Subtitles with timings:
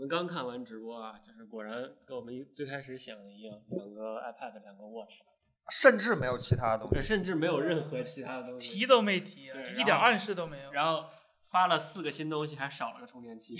[0.00, 1.74] 们刚看完直播啊，就是果然
[2.06, 5.18] 跟我们一最开始想的一样，两个 iPad，两个 Watch，
[5.68, 7.02] 甚至没有其他东西。
[7.02, 8.66] 甚至没有任何其他的东西。
[8.66, 10.72] 提都没提一点暗示都没有。
[10.72, 11.04] 然后
[11.42, 13.58] 发了四个新东西，还少了个充电器。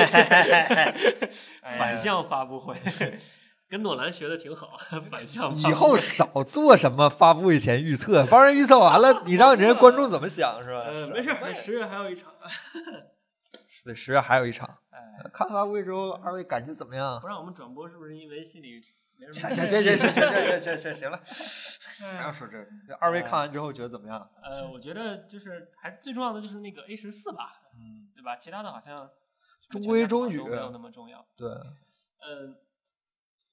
[1.62, 2.76] 反向发布会，
[3.66, 4.78] 跟诺兰学的挺好，
[5.10, 5.70] 反向发布会。
[5.70, 10.82] 以后少做什么发布会前预测，帮人预测完了，你让人家观众怎么想是吧？
[10.84, 12.30] 呃，没事儿，十月还有一场。
[13.84, 14.78] 对，十月还有一场。
[15.18, 17.26] 哎，看发布会之后，二位感觉怎么样不？
[17.26, 18.80] 让我们转播，是不是因为心里
[19.18, 19.54] 没什行么？
[19.54, 21.16] 行行行行行行行行行了，
[21.98, 22.66] 不要哎说这个。
[23.00, 24.30] 二位看完之后觉得怎么样？
[24.42, 28.36] 呃，我觉得就是还最重要的就是那个 A 十四吧，嗯，对吧？
[28.36, 29.10] 其他的好像
[29.70, 31.26] 中规中矩没有那么重要。
[31.36, 32.56] 对，嗯，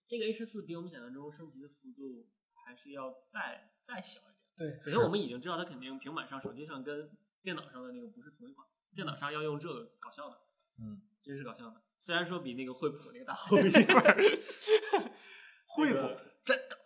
[0.07, 2.27] 这个 A 十四比我们想象中升级的幅度
[2.65, 4.71] 还是要再再小一点。
[4.73, 7.11] 对，首先我们已经知道它肯定平板上、手机上跟
[7.43, 10.37] 电脑上的那个不是同一款，电脑上要用这个搞笑的，
[10.79, 11.75] 嗯，真是搞笑的。
[11.99, 14.15] 虽然说比那个惠普那个大厚一点儿，
[15.67, 16.77] 惠普真的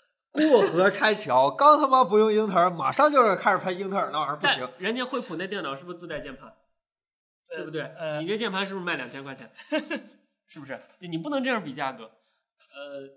[0.50, 4.70] 过河拆桥，刚他妈不用英特尔，马上就是开始拍英特尔那玩意儿，不行。
[4.78, 6.54] 人家惠普那电脑是不是自带键盘？
[7.56, 7.84] 对不对？
[7.98, 9.50] 呃你那键盘是不是卖两千块钱？
[10.48, 10.78] 是不是？
[11.00, 12.04] 就你不能这样比价格。
[12.04, 13.08] 呃，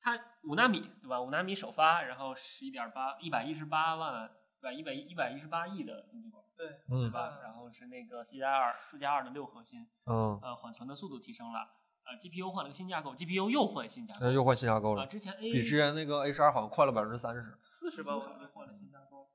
[0.00, 1.20] 它五纳米对吧？
[1.20, 4.30] 五纳米首发，然后十一点八，一百一十八万，
[4.60, 4.72] 对吧？
[4.72, 7.38] 一百一百一十八亿的晶片，对嗯吧？
[7.42, 11.60] 然后是那个 C 加二四加二的六核心，嗯，呃，缓存的速度提升了，
[12.04, 17.58] 呃，GPU 换了个新架构，GPU 又换新架构那，又换新架构啊，了，之前 A 比之前那个 A 十二好像快了百分之三十。
[17.62, 19.28] 四十吧，我没换了新架构。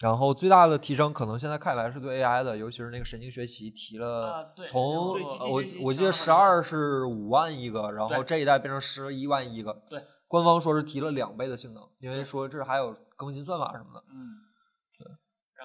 [0.00, 9.74] 然后最大的提升可能现在看来是对 AI 的，尤其是那个神经学习提啊了，从我我记得十二是五万亿个，然后这一代变成十一万亿个。
[9.90, 14.02] 对，官方说是提了两倍的性能，因为说这还有更新算法什么的。
[14.08, 14.49] 嗯，对。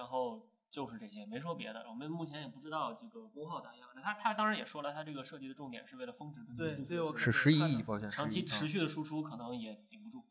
[0.06, 1.84] 然后就是这些，没说别的。
[1.88, 3.88] 我们目前也不知道这个功耗咋样。
[3.96, 10.24] 那他他当然也说了，他这个设计的重点是为了峰值跟对度对我是十一亿，抱歉，长期持续的输出可能也顶不住。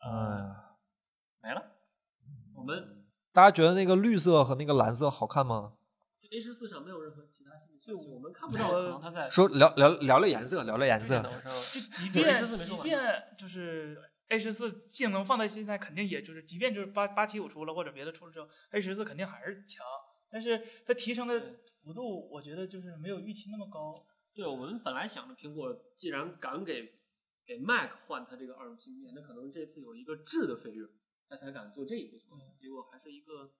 [0.00, 0.64] 哎呃，呀，
[1.40, 1.62] 没了。
[2.54, 5.72] 我们大家觉得那个绿色和那个蓝色好看吗
[6.30, 11.08] ？A 十四上没有任何其他信息，所以，我们看不到，可能它在说聊聊聊聊颜色，聊聊颜色。
[11.08, 11.50] 电脑上。
[11.50, 19.84] 就即便 A14 没说即便就是 A 十四性能放在现在，肯定也就是，即便就是八八七五出了或者别的出了之后，A 十四肯定还是强，
[20.30, 23.92] 但是它提升的幅度，我觉得就是没有预期那么高。
[24.32, 27.00] 对，我们本来想着苹果既然敢给
[27.44, 30.86] 给 Mac 换它这个二芯片，那可能这次有一个质的飞跃，
[31.28, 32.54] 它才敢做这一步操作。
[32.58, 33.52] 结果还是一个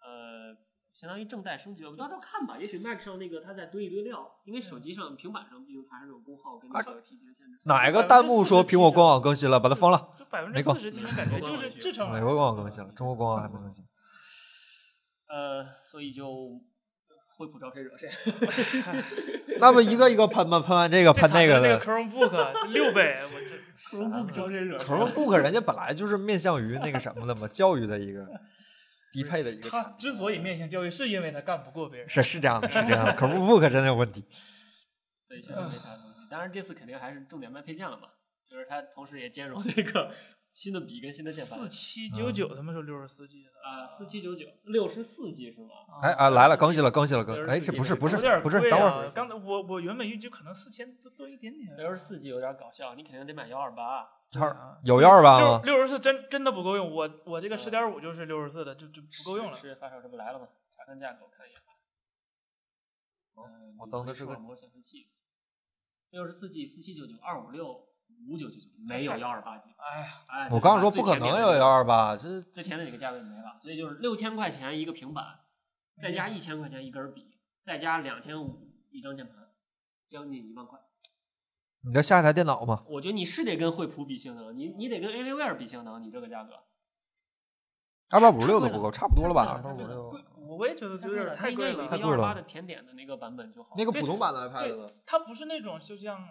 [0.00, 0.54] 呃，
[0.98, 1.88] 相当于正代升级吧。
[1.88, 7.58] 我们到时候看吧，也许 Mac 上那个它再堆一堆料，因为手机上、平板上毕竟还是有功耗跟那个体积的限制。
[7.64, 10.08] 哪一个弹幕说苹果官网更新了，把它封了？
[10.18, 12.14] 就百分之四十提升，感觉就是制成了。
[12.14, 13.84] 美国官网更新了，中国官网还没更新。
[15.28, 16.58] 呃，所以就
[17.36, 18.08] 惠普招谁惹谁。
[19.60, 20.60] 那不一个一个喷吗？
[20.60, 21.84] 喷完这个喷那个的那个。
[21.84, 28.26] Chromebook 六倍，我这 Chromebook 招谁惹 Chromebook 人家本来就是面向于那个什么的嘛，教育的一个
[29.22, 29.98] 低配的一个他产品。
[29.98, 32.08] 之所以面向教育，是因为他干不过别人。
[32.08, 33.12] 是是这样的，是这样的。
[33.14, 34.24] Chromebook 真的有问题。
[35.26, 36.28] 所以确实没啥东西。
[36.30, 38.08] 当然这次肯定还是重点卖配件了嘛，
[38.48, 40.12] 就是它同时也兼容那个
[40.54, 41.68] 新的笔跟新的键盘四。
[41.68, 45.70] 七九九，他们说六十四 G 的，啊，四七九九，六十四 G 是吗？
[46.02, 47.46] 哎啊，来了，更新了，更新了，更。
[47.46, 49.06] 哎，这不是不是不是，等会儿。
[49.06, 51.76] 啊刚才我我原本预计可能四千多多一点点。
[51.76, 54.08] 六十四 G 有点搞笑，你肯定得买幺二八。
[54.28, 55.60] 这儿有幺二八六吗？
[55.64, 59.56] 六十四真真的不够用，我我这个十点五就是六十四的，就就不够用了。
[59.56, 60.48] 十月发售这不来了吗？
[60.76, 61.72] 查看价格，我看一眼吧。
[63.36, 65.10] 嗯，我登的是个触摸显示器，
[66.10, 67.88] 六十四 G 四七九九二五六
[68.28, 69.70] 五九九九，没有幺二八 G。
[69.76, 75.40] 哎呀，哎，我刚刚说不可能有幺二八，这最前的几个价位没了，所以就是六千块钱一个平板，
[76.00, 79.50] 再加一千块钱一根笔，再加两千五一张键盘，
[80.08, 80.80] 将近一万块。
[81.86, 82.84] 你这下一台电脑吗？
[82.88, 86.54] 我觉得你是得跟惠普比性能，你你得跟 Alienware 比性能，你这个价格。
[88.10, 89.42] 二八五十六都不够，差不多了吧？
[89.42, 91.88] 二太贵了八五六，我我也觉得有点它太贵了应该有一个。
[91.88, 93.70] 太贵了幺二八的甜点的那个版本就好。
[93.76, 96.28] 那个普通版的 iPad 呢？，它不是那种就像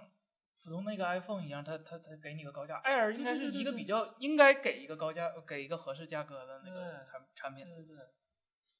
[0.61, 7.63] 普通那个 iPhone 一样，它它它给你个高价，Air 应该是一个比较应该给一个高价，给一个合适价格的那个产产品。
[7.63, 8.05] 对对对，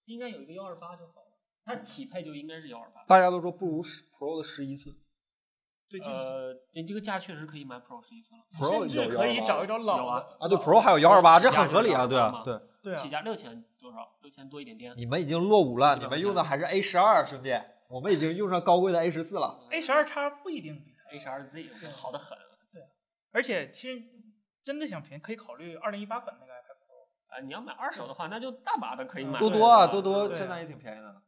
[0.06, 1.32] 应该有一个幺二八就好了。
[1.64, 3.06] 它起配就应该是幺二八。
[3.06, 4.94] 大家都说不如十 Pro 的十一寸
[5.90, 12.60] 对，就呃，这这个价确实可以买 Pro 十一寸了，，Pro 有甚至可以128找一找有老啊的啊，对 Pro 还有幺二八，这很合理啊，对啊，对。
[12.86, 13.98] 对啊起，价六千多少？
[14.22, 14.94] 六千多一点点。
[14.96, 17.52] 你们已经落伍了，你们用的还是 A 十二，兄弟，
[17.90, 19.60] 我们已经用上高贵的 A 十四了。
[19.72, 22.38] A 十二叉不一定比它 H R Z 好的很
[23.32, 24.00] 而且其实
[24.64, 27.36] 真的想便宜，可以考虑二零一八款那个 iPad Pro。
[27.36, 27.42] 啊！
[27.44, 29.40] 你要买二手的话，那就大把的可以买。
[29.40, 31.22] 多多啊，多多对现在也挺便宜的。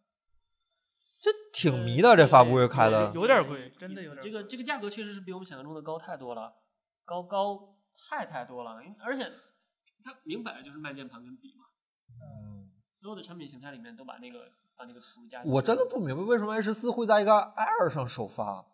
[1.19, 3.11] 这挺迷的，这发布会开的。
[3.15, 6.53] 有点贵，真的有点这个这个价格确实是比我们想象中的高太多了，
[7.05, 7.75] 高高
[8.09, 9.31] 太太多了，因而且
[10.03, 11.65] 它明摆着就是卖键盘跟笔嘛，
[12.21, 15.55] 嗯，所有的产品形态里面都把那个把那个图加进去。
[15.55, 18.67] 我真的不明白为什么 A 十四会在一个 Air 上首发，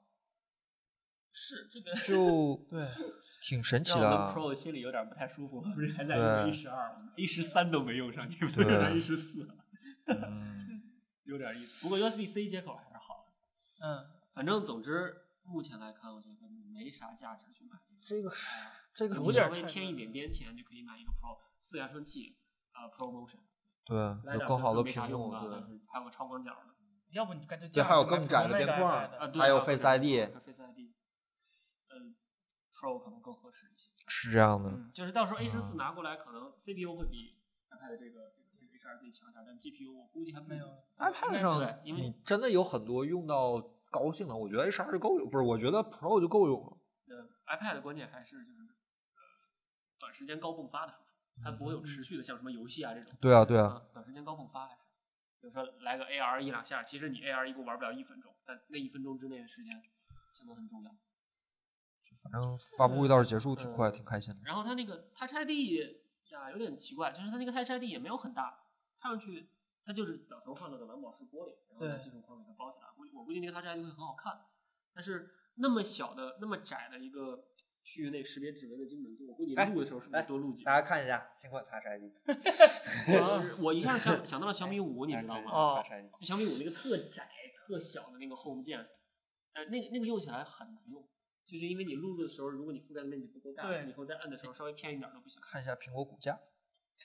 [1.32, 2.86] 是这个就 对，
[3.42, 4.10] 挺神奇的。
[4.10, 6.24] 啊 Pro 心里有点不太舒服，不是还在对。
[6.24, 8.66] 用 A 十二，A 十三都没用上，你们对。
[8.66, 9.48] 用 A 十四，
[10.08, 10.84] 嗯，
[11.24, 11.84] 有点意思。
[11.84, 18.48] 不过 USB C 接口还是好的，嗯，反正总之目前来看，我觉得没啥价值去买这个是
[18.94, 22.38] 这个有你点太稍微添一点点钱就可以买一个 Pro 四扬声器，
[22.74, 23.40] 呃，Pro Motion，
[23.86, 26.76] 对有更好的没啥屏幕，对还有个超广角的，
[27.12, 30.92] 要不你干脆对还有更窄的边框啊，对还有啊 Face ID Face ID，
[31.92, 32.16] 嗯
[32.74, 33.90] ，Pro 可能更合适一些。
[34.08, 34.70] 是这样的。
[34.70, 37.40] 嗯，就是到时候 A 十四啊拿过来，可能 CPU 会比
[37.70, 38.43] iPad 这个这个
[38.84, 40.66] H 2 Z 强点，但 GPU 我估计还没有
[40.98, 43.60] iPad 对上因为你真的有很多用到
[43.90, 45.44] 高性能，我觉得 H 2就够用，不是？
[45.46, 46.78] 我觉得 Pro 就够用了。
[47.08, 47.28] 呃
[47.58, 49.22] iPad 的关键还是就是呃
[50.00, 53.12] 短时间高迸发的输出，它不会有持续的像什么游戏啊这种。
[53.22, 54.82] 对啊，对啊，啊，短时间高迸发还是，
[55.42, 59.72] 比如说来个 AR 一两下，其实你 AR 一共玩不了一分钟，但那一分钟之内的时间
[60.32, 60.92] 相当很重要。
[62.24, 64.40] 反正发布会倒是结束挺嗯快，挺开心的。
[64.46, 65.50] 然后它那个 Touch ID
[66.32, 68.63] 呀有点奇怪，就是它那个 Touch ID 也没有很大，
[69.04, 69.50] 看上去
[69.84, 72.88] 它就是表层换了个蓝宝石玻璃，然后用金属框给它包起来。
[72.96, 74.46] 估计我估计那个 Touch ID 会很好看，
[74.94, 77.44] 但是那么小的、那么窄的一个
[77.84, 82.04] 区域内识别指纹的精准度，我估计哎录的时候是不是多录几大家看一下新款 Touch ID，
[83.08, 85.52] 就是我一下想想到了小米五，你知道吗？
[85.52, 85.84] 哦
[86.18, 87.28] 就小米五那个特窄、
[87.58, 88.80] 特小的那个 Home 键，
[89.52, 91.04] 呃，那个那个用起来很难用，
[91.46, 95.42] 就是因为你录入的时候，如果你覆盖的面积不够大，对以后再按的时候稍微偏一点都不行。
[95.42, 96.53] 看一下苹果股价你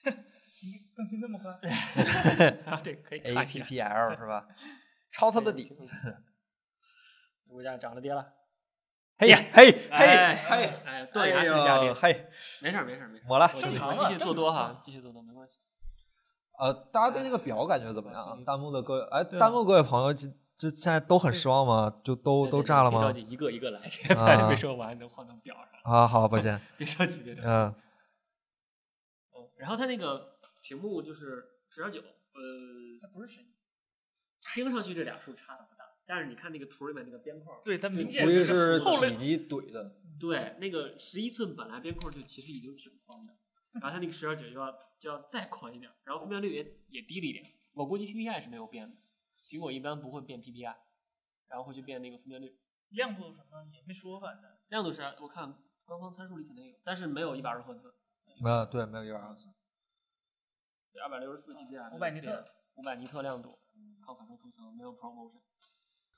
[0.97, 1.51] 更新这么快？
[2.67, 3.65] 啊，对，可以，A 看一 P 下。
[3.65, 4.47] P L 是吧？
[5.13, 5.77] 抄他的底。
[7.51, 8.27] 物价涨了跌了，
[9.19, 12.29] 嘿呀嘿嘿哎嘿，哎，断崖式下跌，嘿，
[12.61, 15.59] 没事儿没事儿没事儿，抹了我继续正常继续做多哈，继续做多没关系。
[16.59, 18.45] 呃，大家对那个表感觉怎么样？
[18.45, 21.91] 弹幕的各位，哎，弹幕各位朋友，这这现在都很失望吗？
[22.05, 23.01] 就都都炸了吗？
[23.01, 25.93] 别着急，一个一个来，这没说完，能换到表上。
[25.95, 27.47] 啊，好，抱歉，别着急，别着急。
[27.47, 27.75] 嗯，嗯，
[29.59, 33.45] 然后它那个屏幕就是十点九，呃，它不是神，
[34.41, 43.37] 听上去这俩数差的不大，但是你看那个图里面那个边框，对，它明显估计是体积怼的，对，那个十一寸本来边框就其实已经挺宽的，
[43.73, 47.45] 然后它那个十点九就要就要再宽一点，然后分辨率也也低了一点。
[47.73, 48.97] 我估计 PPI 是没有变的，
[49.39, 50.75] 苹果一般不会变 PPI，
[51.49, 52.59] 然后会去变那个分辨率。
[52.91, 55.53] 亮度什么也没说，反正亮度是我看
[55.85, 57.95] 官方参数里肯定有，但是没有一百二十赫兹，
[58.45, 59.49] 啊，对，没有一百二十四，
[60.93, 62.45] 对，二百六十四 PPI，500 尼特，
[62.75, 63.59] 五百尼特亮度，
[64.05, 65.41] 抗反射涂层，没有 ProMotion，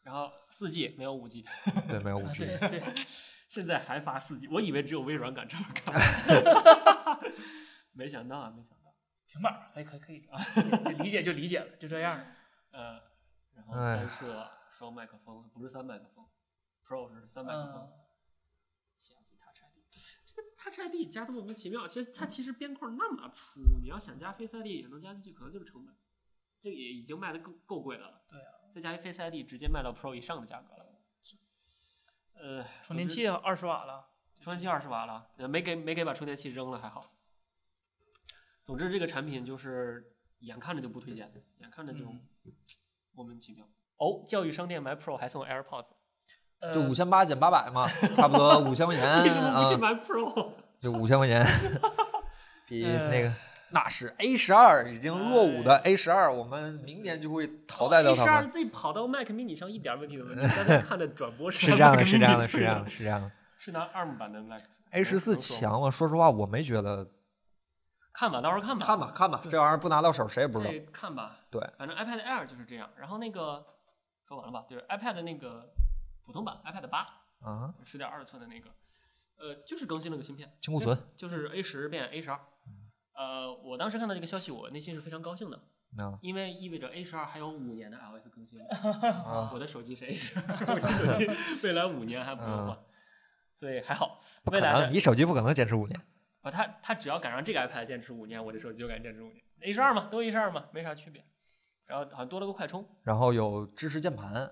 [0.02, 1.44] 然后四 G 没有五 G，
[1.88, 2.58] 对，没有五啊 G，对。
[2.58, 2.94] 对，
[3.48, 7.20] 现在还发四 G，我以为只有微软敢这么干，
[7.92, 8.94] 没想到啊，没想到，
[9.26, 10.38] 平板儿可以可以可以啊，
[11.02, 12.24] 理解就理解了，就这样。
[12.70, 13.00] 呃，
[13.54, 16.24] 然后哎单摄双麦克风，不是三麦克风
[16.86, 17.90] ，Pro 是三麦克风嗯，，
[18.96, 19.76] 下级 Touch ID，
[20.62, 25.94] 这个 Touch ID 加的莫名其妙，其实它其实边框那么粗，你要想加 Face ID 也能加进去，可能就是成本，
[26.60, 28.22] 这也已经卖的够够贵的了。
[28.28, 30.86] 对啊，再加一 Face ID，直接卖到 Pro 以上的价格了。
[32.34, 34.08] 呃，充电器二十瓦了，
[34.40, 37.14] 充电器二十瓦了，呃没给没给把充电器扔了还好。
[38.62, 42.26] 总之这个产品就是眼看着就不推荐，眼看着就嗯
[43.12, 43.68] 莫名其妙。
[43.96, 45.99] 哦，教育商店买 Pro 还送 AirPods，呃
[46.72, 50.52] 就五千八减八百嘛，差不多五千块钱 为什么不去啊，买 Pro？
[50.78, 51.44] 就五千块钱，
[52.68, 53.32] 比呃那个
[53.70, 58.50] 那是 A 十二已经落伍的 A 十二，我们明年就会淘汰掉 A 它十二们。
[58.50, 60.48] Z 跑到 Mac mini 上一点问题都没有。
[60.48, 63.30] 刚才看的转播是是这样的，是这样的，是这样的，是这样的。
[63.58, 64.62] 是拿 ARM 版的 Mac。
[64.90, 65.90] A 十四强吗？
[65.90, 67.06] 说实话，我没觉得。
[68.12, 68.84] 看吧，到时候看吧。
[68.84, 70.70] 看吧，看吧，这玩意儿不拿到手，谁也不知道。
[70.70, 71.36] 这看吧。
[71.50, 72.88] 对，反正 iPad Air 就是这样。
[72.98, 73.64] 然后那个
[74.26, 74.64] 说完了吧？
[74.68, 75.70] 就是 iPad 那个
[76.30, 77.04] 普通版 iPad 八，
[77.40, 78.70] 啊，十点二寸的那个，
[79.36, 82.38] 呃，就是更新了个芯片，清库存就，是 A 十变 A 十二。
[83.14, 85.56] 呃，我当时看到这个消息，我内心是非常高兴的，
[85.98, 88.62] 啊因为意味着 A 十二还有五年的 iOS 更新。
[88.62, 91.28] 啊，我的手机是 A 十二，我的手机
[91.66, 92.78] 未来五年还不用换，
[93.56, 94.20] 所以还好。
[94.44, 96.00] 不可能，未来的你手机不可能坚持五年。
[96.42, 99.42] 啊，它它只要敢让这个 iPad 坚持五年，我这手机就敢坚持五年。
[99.62, 101.24] A 十二嘛，都 A 十二嘛，没啥区别。
[101.86, 104.48] 然后好像多了个快充，然后有支持键盘，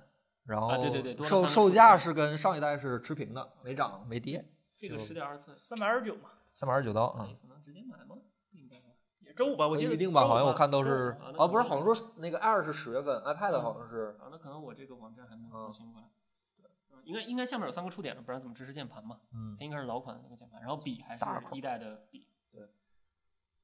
[0.48, 4.44] 然后啊对对对售售价是跟上一代是持平的，没涨没跌，
[4.76, 8.16] 这个就十点二寸，三百二十九嘛，三百二十九刀啊能直接买吗？
[8.50, 8.86] 不应该吧？
[9.20, 16.08] 也周五吧，我记得预定吧，好像我看都是啊不是，好像说那个 Air 是十月份，iPad 嗯好像是啊，那可能我这个网站还没更新过来。
[16.56, 16.66] 对
[17.04, 19.20] 应该应该下面有三个触点的，不然怎么支持键盘嘛？
[19.34, 22.62] 嗯它应该是老款的那个键盘，然后笔还是一代的笔，对，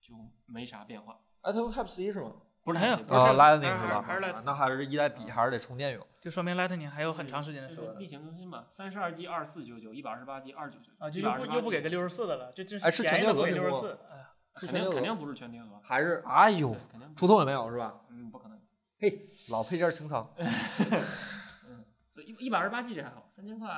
[0.02, 0.14] 就
[0.44, 1.18] 没啥变化。
[1.40, 2.32] 哎，它用 Type C 是吗？
[2.64, 3.88] 不是没有 Type C，不是啊，Lightning 是
[4.32, 4.42] 吧？
[4.44, 6.06] 那还是一代笔，还是得充电用。
[6.20, 18.00] 就说明 Lightning 还有很长时间的就寿命是例行更新嘛，三十二 G 二四九九，一百二十八 G 二九九啊，就又不又不给个六十四的了，这这哎是全便宜的不哎呀，是全肯定肯定不是全贴合，还是哎呦对，肯定触动也没有是吧？
[18.08, 18.58] 嗯不可能。
[18.98, 20.32] 嘿，老配件清仓。
[20.38, 20.46] 嗯，
[22.08, 23.68] 所以一一百二十八 G 这还好，三千块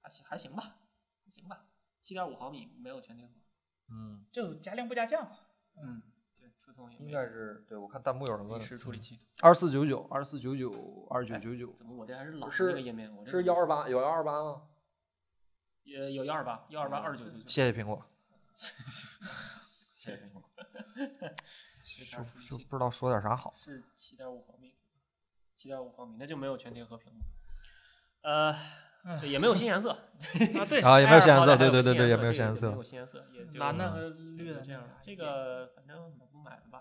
[0.00, 0.76] 还行还行吧，
[1.24, 1.64] 还行吧，
[2.00, 3.32] 七点五毫米没有全贴合。
[3.90, 5.30] 嗯，就加量不加价嘛。
[5.82, 6.02] 嗯，
[6.98, 9.18] 应该是对我看弹幕有人问历史处理器。
[9.40, 13.14] 二四九九、二四九九、二九九九，怎么我这还是老的是那个页面？
[13.14, 14.62] 我这是幺二八有幺二八吗？
[15.84, 17.48] 也有幺二八，幺二八二九九九。
[17.48, 18.02] 谢谢苹果，
[19.92, 20.42] 谢谢苹果。
[21.94, 23.54] 就就不知道说点啥好。
[23.58, 24.74] 是七点五毫米，
[25.54, 27.20] 七点五毫米，那就没有全贴合屏幕。
[28.22, 28.54] 呃，
[29.20, 32.82] 对也没有新颜色，啊，对，啊，也没有新颜色，对对对对，也也没有新颜没有色。
[32.82, 34.90] 新颜色，也就蓝的嗯和绿的这样样。
[35.02, 36.80] 这个反正买不买了吧？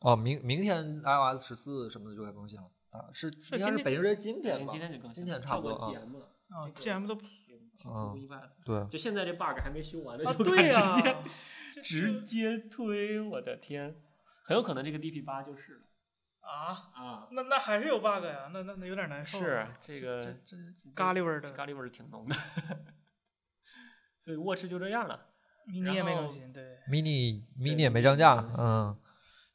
[0.00, 4.80] 哦，明明天 iOS 十四什么的就该更新了啊，是应该是北京时间今天吧今？
[4.80, 6.28] 天就更新今天差不多啊 TM 了。
[6.50, 8.50] 啊，GM 都挺出乎意外的。
[8.64, 11.16] 对，就现在这 bug 还没修完呢，啊，就直接
[11.82, 13.94] 直接推，我的天，
[14.44, 15.80] 很有可能这个 DP 八就是了
[16.40, 17.28] 啊，啊。
[17.32, 19.42] 那那还是有 bug 呀，那那那有点难受啊。
[19.42, 22.36] 是这个这这咖喱味儿的咖喱味儿挺浓的，
[24.18, 25.28] 所以 Watch 就这样了。
[25.66, 28.98] mini 也没更新，对，mini mini 也没降价嗯，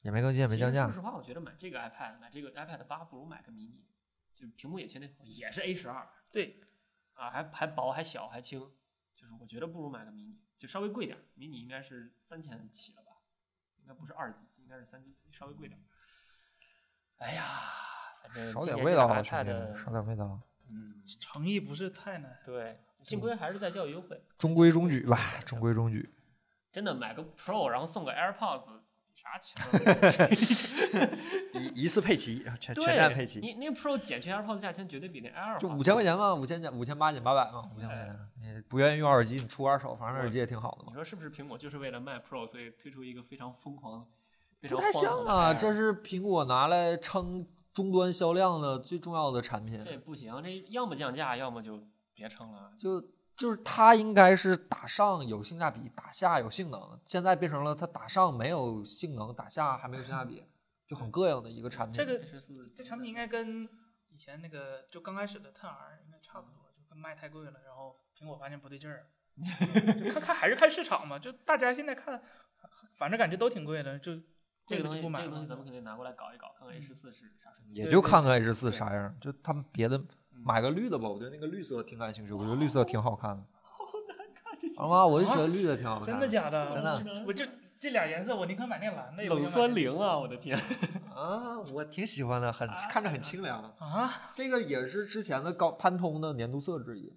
[0.02, 0.94] 也没更新，也没降价说。
[0.94, 3.82] 实话，我觉得买这个 iPad，买这个 iPad 八不如买个 mini，
[4.34, 6.62] 就屏幕也全贴合，也是 A 十二对，
[7.14, 8.60] 啊，还还薄还小还轻，
[9.16, 13.12] 就是我觉得不如买个 mini，就稍微贵点儿，mini 应该是三千起了吧，
[13.82, 15.84] 应该不是二 G，应该是三 G，稍微贵点儿。
[17.18, 17.44] 哎呀，
[18.22, 20.40] 反正少点味道好，兄 iPad 弟，少点味道。
[20.72, 22.38] 嗯，诚意不是太难。
[22.46, 24.22] 对，幸亏还是在教育优惠。
[24.38, 26.14] 中规中矩吧，中规中矩。
[26.72, 28.66] 真的买个 Pro，然后送个 AirPods，
[29.08, 29.56] 比啥钱？
[31.56, 38.20] 一一次配齐，全对，全站配齐，你那个 Pro 减去 AirPods 价钱绝对比那 Air 就划五千块钱嘛，五千减五千八减八百嘛，五千块钱。
[38.42, 40.90] 你不愿意用耳机，你出二手，反正耳机也挺好的嘛。
[40.90, 44.25] 你说是不是苹果就是为了卖 Pro，所以推出一个非常疯狂、非
[44.62, 49.80] 不太像啊，这是苹果拿来撑终端销量的最重要的产品。
[49.84, 51.84] 这不行，这要么降价，要么就
[52.14, 52.74] 别撑了。
[52.78, 53.02] 就
[53.36, 60.44] 就是它应该是打上有性价比，打下有性能，现在变成了它打上没有性能，打下还没有性价比，
[60.88, 61.96] 就很膈应的一个产品。
[61.96, 62.24] 这个
[62.76, 63.68] 这产品应该跟
[64.10, 69.06] 以前那个就刚开始的 Ten R 应该差不多，就跟卖太贵了，然后苹果发现不对劲儿，
[70.02, 72.24] 就看看还是看市场嘛，就大家现在看，
[72.96, 74.14] 反正感觉都挺贵的，就
[74.68, 75.56] 这个东西，不买这个东西咱。
[75.56, 77.76] 们肯定拿过来搞一搞，看看 A 十四是啥水平。
[77.76, 80.02] 也就看看 H 四对啥样，就他们别的
[80.44, 83.44] 买个绿的吧，我对那个绿色挺感兴趣，我觉得绿色挺好看的。
[83.62, 85.06] 好难看，这啊？
[85.06, 86.06] 我就觉得绿的挺好看。
[86.06, 86.74] 真的假的？
[86.74, 87.46] 真的我就
[87.80, 89.24] 这俩颜色，我宁可买那蓝的。
[89.24, 90.18] 冷酸灵啊！
[90.18, 90.58] 我的天，
[91.14, 93.62] 啊，我挺喜欢的，很看着很清凉。
[93.80, 94.32] 啊！
[94.34, 97.14] 这个也是之前的高潘通的年度色之一，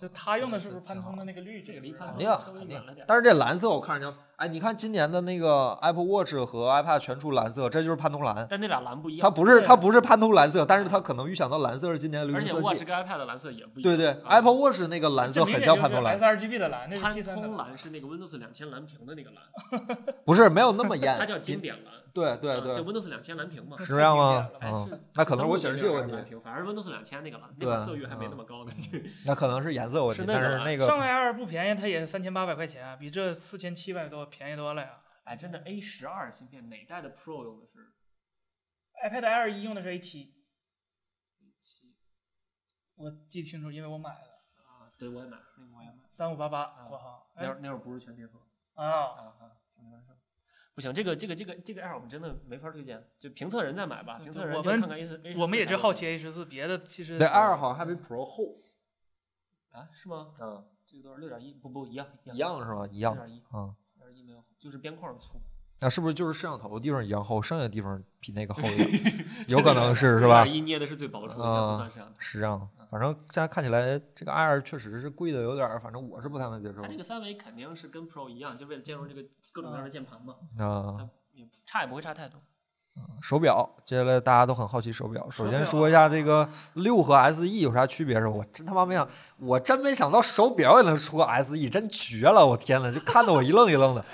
[0.00, 1.60] 就他用的是不是潘通的那个绿？
[1.60, 2.80] 这个离潘肯定啊肯定。
[3.06, 8.46] 但是这蓝色我看着就，哎，你看今年的那个 Apple Watch 和 iPad 全出蓝色，这就是潘通蓝。
[8.48, 12.84] 但那俩蓝不一样，它不是对它不是潘通蓝色，但是它可能预想到蓝色是今年的流而且行色 Watch 系。
[12.84, 13.96] 跟 iPad 的蓝色也不一样。
[13.96, 21.14] 对对啊，Apple Watch 那个蓝色很像潘通蓝，S R G B 的蓝，潘通蓝是那个 Windows 两千蓝屏的那个蓝，不是没有那么艳。
[21.18, 21.92] 它叫经典蓝。
[22.12, 23.76] 对对对就对，Windows 两千蓝屏嘛。
[23.78, 24.50] 是这样吗？
[25.14, 28.72] 那可能是我显示器有问题，蓝屏，反而是 Windows 两千那个蓝，那个色域还没那么高呢。
[29.26, 35.00] 那可能是颜色问题，但是那个上来 Air 不便宜，它也三千八百块钱，啊比这四千七百多便宜多了呀。
[35.24, 37.92] 哎，真的 A 十二芯片哪代的 Pro 用的是
[39.04, 40.34] iPad Air 一用的是 A 七
[41.40, 41.94] ，A 七
[42.96, 44.90] 我记清楚，因为我买了啊？
[44.96, 45.98] 对，我也买，那个我也买。
[46.10, 47.12] 三五八八啊国行。
[47.34, 48.40] 哎那会儿那会儿不是全贴合
[48.74, 50.12] 啊，啊啊，挺难受。
[50.78, 58.54] 不行，这个这个这个这个 Air 我们真的没法推荐，就评测人再买吧，评测人对我们就看看 A 4 A 我们也是是好奇 A 十四，别的其实那 Air 好像还比 Pro 厚，
[59.72, 59.88] 啊？
[59.92, 60.32] 是吗？
[60.40, 61.18] 嗯，这个多少？
[61.18, 61.52] 六点一？
[61.52, 62.86] 不不一样一样是吗？
[62.86, 65.40] 一样，六点一，嗯，六点一没有，就是边框粗，
[65.80, 69.26] 那是不是就是摄像头的地方一样厚，剩下的地方比那个厚一点？
[69.46, 70.44] 有可能是是吧？
[70.44, 72.14] 一捏的是最薄处的，啊那不算摄像头。
[72.18, 81.08] 是这样，反正现在看起来这个 Air 确实是贵的有点儿，反正我是不太能接受它这个三维肯定是跟 Pro 一样，就为了兼容这个各种各样的键盘嘛，啊。
[81.64, 82.40] 差也不会差太多。
[83.22, 85.30] 手表，接下来大家都很好奇手表。
[85.30, 88.30] 首先说一下这个六和 SE 有啥区别是吧？
[88.30, 92.44] 我真他妈没想，我真没想到手表也能出个 SE，真绝了！
[92.44, 94.04] 我天呐，就看得我一愣一愣的。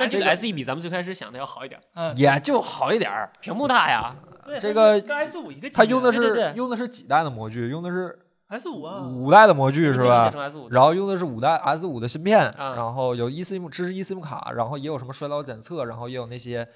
[0.00, 3.30] 但这个个 SE 比咱们最开始想的要好一点，嗯，也就好一点儿。
[3.40, 7.68] 屏幕大呀，对这个跟 S 五一个，它用的是用的是几代的模具？
[7.68, 10.32] 用的是 S 五啊，五代的模具是吧？
[10.70, 16.66] 然后用的是五代 S 五的芯片，啊然后有 eSIM 支持 eSIM 卡，然后也有什么衰老检测，然后也有那些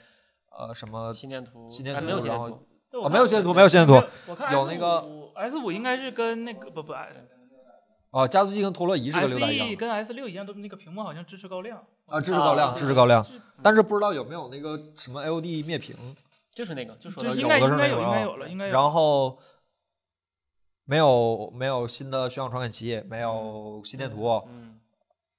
[0.50, 5.04] 呃什么心电图，心电哎没有图然后没有线图没有线图，我看有那个
[5.34, 7.24] S 五应该是跟那个不不 S
[8.14, 13.26] 啊加速器跟陀螺仪是个六代一样跟 S 六一样，都那个屏幕好像支持高亮，啊，支持高亮，啊支持高亮，
[13.60, 15.96] 但是不知道有没有那个什么 LD 灭屏，
[16.54, 18.72] 就是那个，就说就到有的是应该有应该有了，应该有。
[18.72, 19.36] 然后
[20.84, 24.78] 没有没有新的血氧传感器，没有心电图嗯，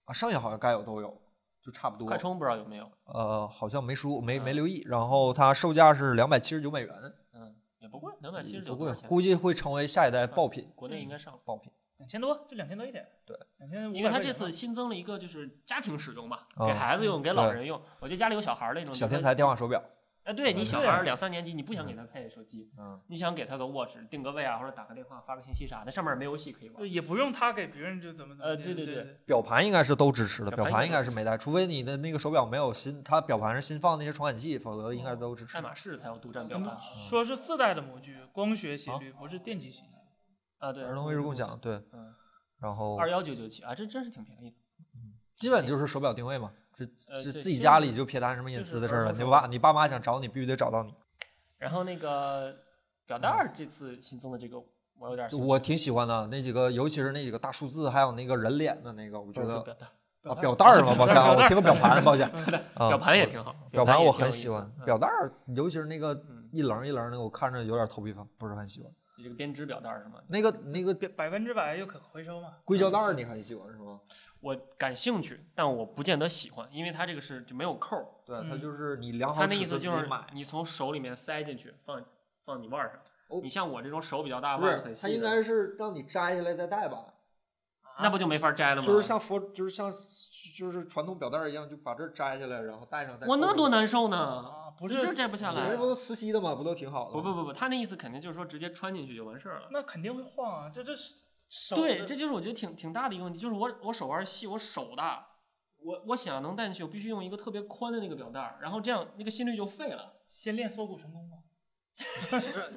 [0.04, 1.22] 啊，剩下好像该有都有，
[1.64, 2.18] 就差不多快。
[2.18, 4.84] 充不知道有没有，呃，好像没输没没嗯留意。
[4.86, 6.94] 然后它售价是两百七十九美元，
[7.34, 9.08] 嗯，也不贵，两百七十不贵九多少，钱？
[9.08, 10.68] 估计会成为下一代爆品。
[10.76, 13.08] 国内应该上，爆品两千多，就两千多一点。
[13.26, 13.94] 对，两千。
[13.94, 17.82] 因为它这次新增了一个就是家庭使用嘛，啊给孩子用，给老人用。
[18.00, 19.82] 我觉得家里有小孩儿那种，小天才电话手表，
[20.24, 26.90] 哎，对你小孩儿两三年级，你不想给他配手机，嗯，你想给他个 watch 定个位啊，或者打个电话发个信息啥的，上面没游戏可以玩对，。
[26.90, 28.50] 也不用他给别人就怎么怎么地。
[28.50, 35.62] 呃对对对表盘应该是都支持的，表盘应该是没带，除非你的那个手表没有新，它表盘是新放那些传感器，否则应该都支持爱。
[35.62, 36.78] 马仕才有独占表盘
[37.10, 39.92] 说是四代的模具，光学斜啊率，不是电机系统。
[40.60, 42.14] 啊，对，儿童位置共享，对，嗯，
[42.60, 44.56] 然后二幺九九起啊，这真是挺便宜的。
[45.34, 49.12] 基本就是手表定位嘛，是呃是自己家里就撇单什么隐私的事儿了。
[49.12, 50.94] 你爸你爸妈想找你，必须得找到你。
[51.58, 52.56] 然后那个
[53.06, 54.58] 表带儿这次新增的这个，
[54.98, 62.30] 我有点我挺喜欢的，那几个，尤其是那几个大数字，还有那个人脸的那个，我觉得表带儿，啊，表带儿嘛， 抱歉啊，我听个表盘，抱歉。
[62.76, 68.90] 啊表盘也挺好，表盘我很喜欢，嗯表带儿，尤其是那个嗯一棱一棱的，我看着有点头皮发，不是很喜欢。
[69.24, 70.22] 这个编织表带儿是吗？
[70.28, 72.54] 那个那个百百分之百又可回收吗。
[72.64, 74.00] 硅胶带儿你很喜欢是吗？
[74.42, 78.06] 我感兴趣，但我不见得喜欢，因为它这个是就没有扣儿。
[78.26, 80.08] 对，它嗯就是你量好它那意思就是。
[80.34, 82.04] 你从手里面塞进去，放
[82.44, 83.00] 放你腕儿上。
[83.28, 87.06] 哦你像我这种手比较大，腕儿很细的，应该是让你摘下来再戴吧，
[88.00, 88.88] 那不就没法摘了吗？
[88.88, 89.92] 就是像佛，就是像
[90.58, 95.78] 就是传统表带儿一样，就把这儿摘下来，然后戴上再扣我那多难受呢，啊，不是这摘不下来你这。
[95.78, 96.56] 不都磁吸的吗？
[96.56, 97.22] 不都挺好的吗？
[97.22, 99.68] 不不不不，他那意思肯定就是说直接穿进去就完事儿了。
[99.72, 101.16] 那肯定会晃啊，这这是
[101.50, 105.28] 手对，这就是我觉得挺挺大的一个问题，就是我我手腕细，我手大，
[105.82, 110.14] 我我想能戴进去，我必须用一个特别宽的那个表带儿，然后这样那个心率就废了。
[110.30, 111.38] 先练缩骨神功嘛。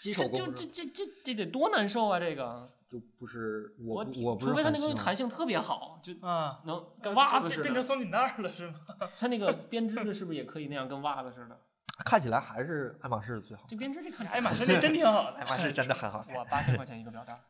[0.00, 2.20] 基础这这这这这得多难受啊！
[2.20, 7.80] 这个就不是我我不我不是除非它那个弹性特别好，就啊，能跟袜子似的变成。
[7.82, 8.74] 松紧带儿了是吗？
[9.16, 11.56] 它那个编织的是不是也可以那样跟袜子似的？
[12.04, 13.64] 看起来还是爱马仕最好。
[13.68, 15.36] 这编织这 看起来爱马仕那真挺好的。
[15.36, 16.34] 爱马仕真的很好看。
[16.36, 17.40] 哇，八千块钱一个表带，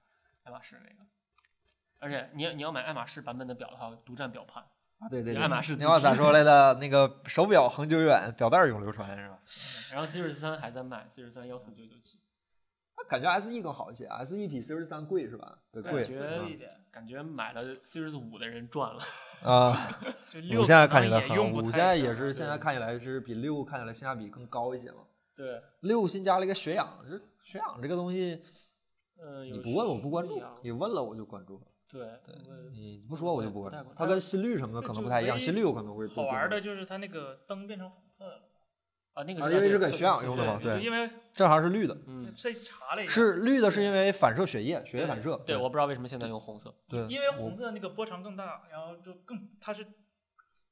[0.42, 1.09] 爱马仕那个。
[2.00, 4.62] 而且你要你要买爱马仕版本的表的话，独占表盘。
[4.98, 6.74] 啊，对对对，爱马仕那话咋说来的？
[6.74, 9.38] 那个手表恒久远，表带永流传是吧？
[9.92, 12.18] 然后 Series 三还在卖，Series 三幺四九九七，
[13.08, 15.58] 感觉 SE 更好一些，SE 比 Series 三贵是吧？
[15.72, 16.04] 对，贵。
[16.04, 19.00] 感觉嗯一点，感觉买了 Series 五的人赚了。
[19.42, 19.74] 啊，
[20.30, 24.98] 就六五现在看起来很，五现在也是现在看起来是比六看起来性价比更高一些嘛。
[25.34, 28.42] 对，六新加了一个血氧，这血氧这个东西
[29.18, 31.62] 嗯，你不问我不关注你问了我就关注了。
[31.90, 32.34] 对对
[32.72, 33.90] 你不说我就不关注。
[33.96, 37.90] 它跟心率什么的可能不太一样，心率有可能会多好玩的就是它那个灯变成。
[39.20, 45.37] 啊，那个因为是给血氧用的嘛对因为正好是绿的，嗯，这查了一下，是绿的，是因为反射血液，血液反射。
[45.46, 46.74] 对，我不知道为什么现在用红色。
[46.88, 49.87] 对，因为红色那个波长更大，然后就更它是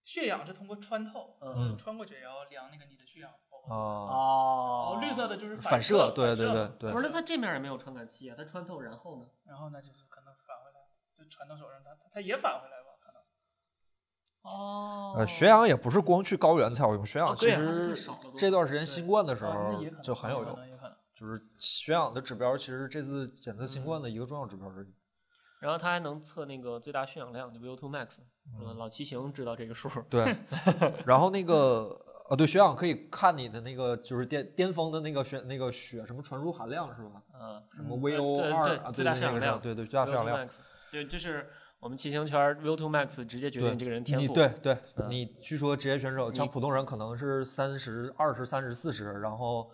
[0.05, 3.75] 血氧是通过穿透，嗯穿过去，然后量那个你的血氧包括。
[3.75, 9.27] 啊，然哦绿色的就是反射，对对对对不是，那它这面也没有传感器啊，它穿透然后呢？
[9.45, 10.81] 然后呢，就是可能返回来，
[11.17, 12.78] 就传到手上，它它它也返回来。
[14.43, 17.97] 哦呃，血氧也不是光去高原才有用，血氧其实
[18.37, 20.59] 这段时间新冠的时啊候就很有用。
[21.15, 24.95] 就是血氧的指标，其实这次检测新嗯冠的一个重要指标之一。
[25.59, 28.19] 然后它还能测那个最大血氧量，就 VO2 max。
[28.77, 29.89] 老骑行知道这个数。
[30.09, 30.37] 对，
[31.05, 31.99] 然后那个
[32.31, 37.21] 呃，对，血氧可以看你的那个就是巅巅峰的那个血那个血什么传输含量是吧？
[37.35, 40.49] 嗯，什么嗯 VO 对二啊，最大血氧量对对，最大血氧量。
[40.93, 44.27] 就就是我们骑行圈 VO2 max 直接决定这个人天赋。
[44.27, 49.71] 你对对，嗯你据说职业选手像普通人可能是三十二十、三十、四十，然后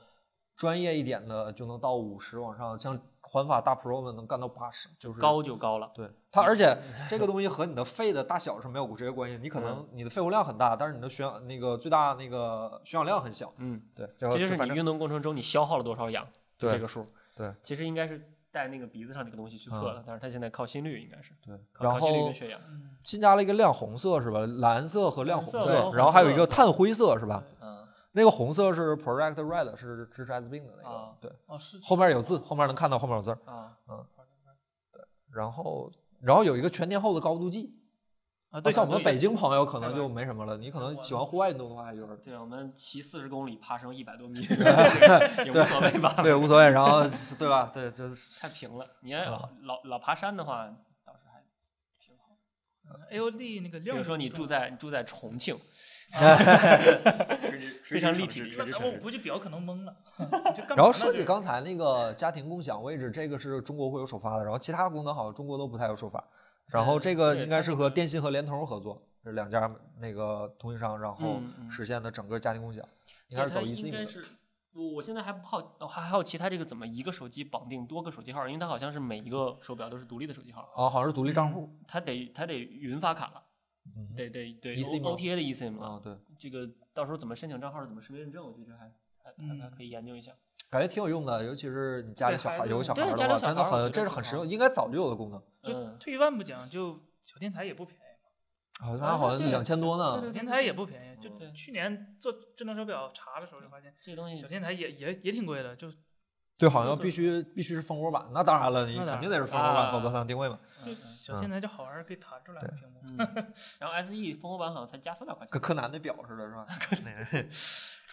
[0.54, 5.90] 专业一点的就能到五十往上，像环法大 pro 们能干到八十，就是高就高了。
[5.94, 6.76] 对它，而且
[7.08, 9.38] 这个东西和你的肺的大小是没有直接关系。
[9.40, 13.50] 你可能你的肺活量很大，但是你的血氧那个最大那个血氧量很小。
[13.56, 17.06] 嗯，对，这就是你运动过程中你消耗了多少氧，这个数。
[17.34, 18.22] 对，其实应该是
[18.54, 22.60] 带那个鼻子上那个东西去测的，但是他现在靠心率应该是，对，靠然后靠心率跟血氧。
[22.70, 24.46] 嗯，新加了一个亮红色是吧？
[24.60, 27.42] 蓝色和亮红蓝色色，然后还有一个碳灰色是吧？
[27.60, 27.74] 嗯
[28.16, 33.38] 那个红色是 Project Red，是治艾滋病的那个啊，对，哦是后面有字，后面能看到后面有字儿。
[33.44, 33.76] 啊，
[35.32, 35.90] 然后，
[36.20, 37.74] 然后有一个全天候的高度计，
[38.54, 44.42] 啊，对，像我们北京朋友可能就没什么了，你可能喜欢户外运动的话，就是对，我们骑四十公里，爬升一百多米，
[45.44, 46.14] 也无所谓吧？
[46.22, 47.02] 对无所谓，然后
[47.36, 47.68] 对吧？
[47.74, 48.86] 对，就是 太平了。
[49.00, 50.68] 你要啊老老爬山的话，
[51.04, 51.42] 倒是还
[51.98, 52.36] 挺好。
[53.10, 55.58] AOD 那个比如说你住在你住在重庆，
[56.14, 58.78] 非非常立体的一那个城市。
[58.80, 59.96] 那我估计表可能懵了。
[60.76, 66.22] 然后说起刚才那个家庭共享位置，这个是中国会有首发的，然后其他功能好像中国都不太有首发。
[66.66, 72.86] 然后这个应该是和电信和联通合作，这两家那个通讯商，然后实现的整个家庭共享，
[73.28, 73.88] 应该是走 eSIM 的。
[73.88, 74.24] 应该是
[74.72, 81.70] 我我现在还不好，还还好奇它这个怎么一个手机绑定多个手机号，因为它好像是每一个手表都是独立的手机号，哦，好像是独立账户。
[81.86, 83.42] 它得它得云发卡了，
[83.96, 85.86] 嗯得得得 eSIM 吗 O T A 的 eSIM 了。
[85.86, 88.90] 啊，对，这个到时候怎么申请账号，怎么实名认证，我觉得还
[89.22, 90.32] 还还可以研究一下。
[90.74, 95.40] 感觉挺有用的，尤其是你家里小孩有个小孩的话，真的很这是很实用，应该早就有的功能。
[95.62, 98.92] 就嗯，退一万步讲，就小天才也不便宜，嘛。
[98.92, 100.20] 啊，它好像两千多呢。
[100.20, 101.22] 小天才也不便宜。
[101.22, 105.92] 就去年做智能手表查的时候就发现，这东西小天才也也也挺贵的，就
[106.58, 110.58] 对，好像必须必须是蜂窝版，那当然了，你肯定得是蜂窝版，啊否则它能定位嘛。
[111.04, 113.00] 小天才这好玩儿，可以弹出两个屏幕。
[113.04, 113.16] 嗯，
[113.78, 116.66] 然后 S E 蜂窝版好像才加四百块钱跟柯南那表似的，是吧？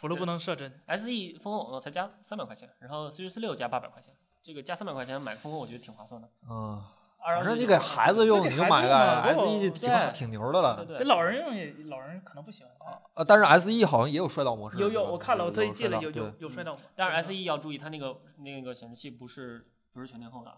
[0.04, 6.28] 那个除了不能射针，，S E 蜂窝网络才加三百块钱，然后 Series 六加八百块钱，这个加三百块钱买个蜂窝我觉得挺划算的。
[6.50, 6.84] 嗯，
[7.20, 10.78] 反反正你给孩子用，你就买个 S 不 E 挺挺牛的了。
[10.78, 12.72] 对对给老人用也老人可能不喜欢。
[13.16, 14.80] 呃，但是 S E 好像也有摔倒模式。
[14.80, 16.80] 有有，我看了，我特意记了，有有有摔倒模。
[16.96, 20.52] 但是 S E 要注意，它那个那个显示器不是不是全天候的，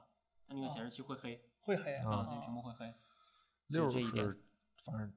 [0.48, 2.94] 它那个显示器会黑，会黑啊啊，对，屏幕会黑。
[3.68, 4.40] 六这一点是，
[4.86, 5.12] 反正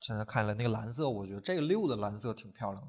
[0.00, 2.88] 现在看来那个蓝色，我觉得这个六的蓝色挺漂亮的。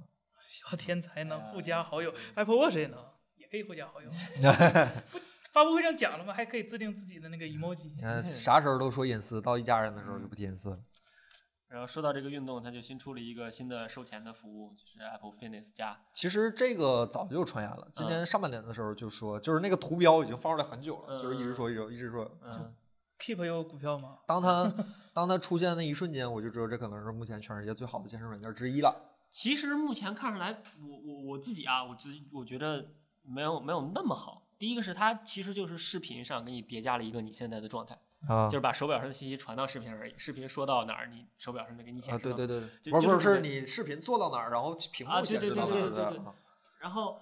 [0.51, 2.99] 小天才能哎互加好友，Apple Watch 也能，
[3.37, 4.11] 也可以互加好友。
[5.09, 5.19] 不，
[5.53, 6.33] 发布会上讲了吗？
[6.33, 8.01] 还可以自定自己的那个 emoji 你。
[8.01, 10.79] 看啥时候都说隐私，到一家人的时候就不提隐私了。
[11.69, 15.97] 然后说到这个运动，它就新出了一个新的售前的服务，就是 Apple Fitness 加。
[16.13, 22.29] 其实这个早就传言了，今嗯年上半年的时候就说，就是那个图标已经放出来很久了，嗯就是一直说一直一直说。
[22.43, 22.75] 嗯
[23.19, 24.17] ，Keep 有股票吗？
[24.27, 24.69] 当它
[25.13, 28.93] 当它出现那一瞬间，我就知道这可能是目前全世界最好的健身软件之一了。
[29.31, 32.91] 其实目前看上来，我我我自己啊，我自己我觉得
[33.23, 34.45] 没有没有那么好。
[34.59, 40.13] 第一个是它其实就是视频上给你叠加了一个你现在的状态，啊就是把手表上的信息传到视频而已。
[40.17, 42.35] 视频说到哪儿，你手表上就给你显啊，示到。
[42.35, 46.35] 对对对，就不是不是，你视频做到哪儿，然后屏啊对幕显示到哪儿对对对对对啊
[46.79, 47.21] 然后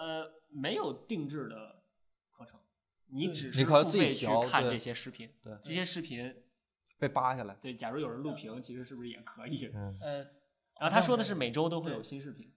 [0.00, 1.76] 呃，没有定制的
[2.36, 2.58] 课程，
[3.06, 5.30] 你只是你可以自己付费去看这些视频。
[5.44, 6.34] 对这些视频，
[6.98, 7.54] 被扒下来。
[7.54, 9.70] 对，假如有人录屏，其实是不是也可以？
[9.72, 10.26] 嗯，呃，
[10.78, 11.34] 然后他说的是。
[11.34, 12.52] 每周都会有新视频。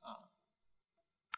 [0.00, 0.18] 啊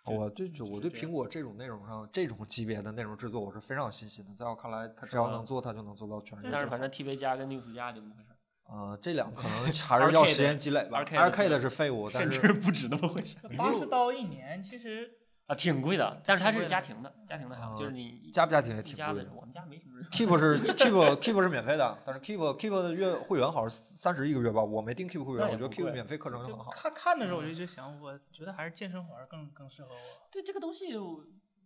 [0.06, 4.34] 我对就我对苹果这种内容上这种级别的内容制作，我是非常有信心的。
[4.34, 6.50] 在我看来，他只要能做，他就能做到全世界。
[6.52, 8.36] 但是反正 TV 加跟 News 加就那么回事儿，
[8.70, 10.98] 呃，这两个可能 还是要时间积累吧。
[10.98, 15.10] R K 的是废物，但甚是至不止那么回事儿八十刀一年，其实
[15.46, 16.22] 啊，挺贵的。
[16.24, 19.30] 但是它是家庭的，家庭的还好，就是啊你家不家庭也挺贵的。
[19.34, 20.08] 我们家没什么人。
[20.10, 26.70] Keep 是 Keep Keep 是免费的，但是 Keep Keep 的月会员好像三十一个月吧，我没订 Keep 会员，我觉得 Keep 免费课程就很好。
[26.72, 30.28] 看看的时候我就一直想，我觉得还是健身环更更适合我。
[30.30, 30.88] 对这个东西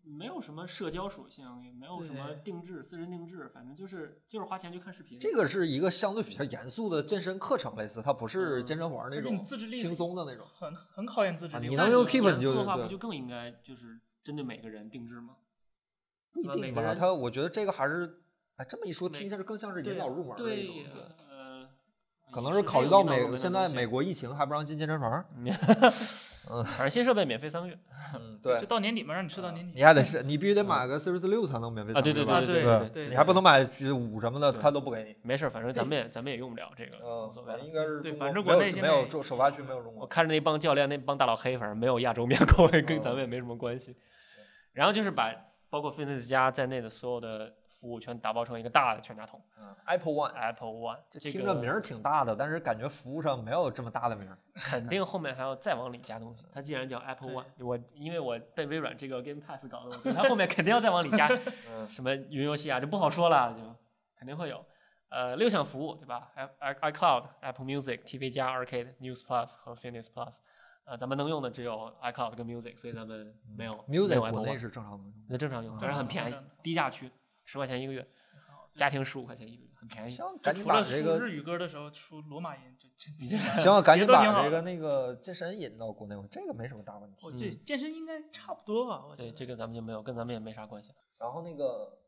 [0.08, 5.18] 没有什么社交属性，也没有什么定制、私人定制，反正就是就是花钱去看视频。
[5.18, 9.44] 这个是一个相对比较严肃的健身课程，类似，它不是嗯健身房那种
[9.74, 10.46] 轻松的那种。
[10.54, 11.66] 很很考验自制力。
[11.66, 15.36] 啊你能用 Keep 你就肃的话，对不就更应该就是针对每个人定制吗？
[16.32, 18.22] 不一定吧，那每个人它我觉得这个还是，
[18.56, 20.46] 哎，这么一说，听一下更像是对引导入门那种。
[20.46, 20.84] 对对，
[21.28, 21.68] 呃，
[22.32, 25.24] 可能是考虑到美现在美国疫情还不让进健身房
[26.48, 26.62] 儿。
[26.62, 27.78] 反正新设备免费三个月
[28.14, 29.72] 嗯，对就，到年底嘛，让你吃到年底。
[29.74, 33.62] 你还得是你必须得买个 Series 六才能免费啊对对对对对对你还不能买
[33.94, 35.14] 五什么的，他都不给你。
[35.22, 37.54] 没事儿，反正咱们也咱们也用不了这个，嗯无所，谓。
[37.60, 40.06] 应该是对反正国内没有没有首发区没有中国我。
[40.06, 43.94] 看着那帮教练那帮大老黑，反正没有亚洲面孔，跟嗯咱们也没什么关系。
[44.72, 45.34] 然后就是把
[45.70, 54.36] 包括 Fitness 加在内的所有的服务全打包成一个大的全家桶嗯 Apple One，Apple One，这这个听着名儿挺大的，但是感觉服务上没有这么大的名儿。
[54.54, 56.44] 肯定后面还要再往里加东西。
[56.52, 61.28] 它既然叫 Apple One，我因为我被微软这个 Game Pass 搞的，我觉得它后面肯定要再往里加
[61.70, 63.62] 嗯什么云游戏啊，就不好说了，就
[64.16, 64.64] 肯定会有。
[65.10, 70.36] 呃，六项服务对吧？i i iCloud、Apple Music、TV 加、Arcade、News Plus 和 Fitness Plus。
[70.84, 75.14] 呃，咱们能用的只有 iCloud 跟 Music，所以咱们没有没 Music 有国 Apple 内 One 是正常能用。
[75.28, 77.10] 那正常用，嗯但是很便宜低价区，
[77.48, 78.06] 十块钱一个月，
[78.74, 80.10] 家庭十五块钱一个月，很便宜。
[80.10, 87.24] 行，赶紧把这个日语歌的时候出罗马音，就就你这行，赶紧把这个那个健身引到国内，这个没什么大问题。
[87.24, 89.02] 我这健身应该差不多吧？
[89.08, 90.92] 我觉得这个咱们就没有，跟咱们也没啥关系。
[91.18, 91.98] 然后那个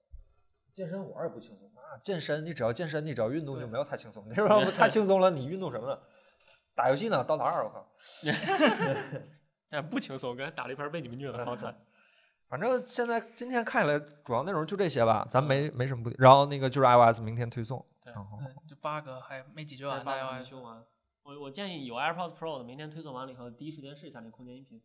[0.74, 4.70] 健身我也不轻松啊，健身你只要健身，你只要运动就没有太轻松，你知道不？
[4.70, 5.98] 太轻松了，你运动什么呢？
[6.74, 7.24] 打游戏呢？
[7.24, 7.90] 刀塔二，我靠
[9.70, 11.74] 但不轻松，刚才打了一盘被你们虐的好惨。
[12.50, 16.10] 反正现在今天看起来主要内容就这些吧，咱没没什么不。
[16.18, 20.50] 然后那个就是 iOS 明天推送，对然后对，这 bug 还没解决完八个没 iOS。
[20.50, 20.84] 修完。
[21.22, 24.82] 我我建议有 AirPods Pro 的，明天推送完了以后，第一时间试一下那个空间音频。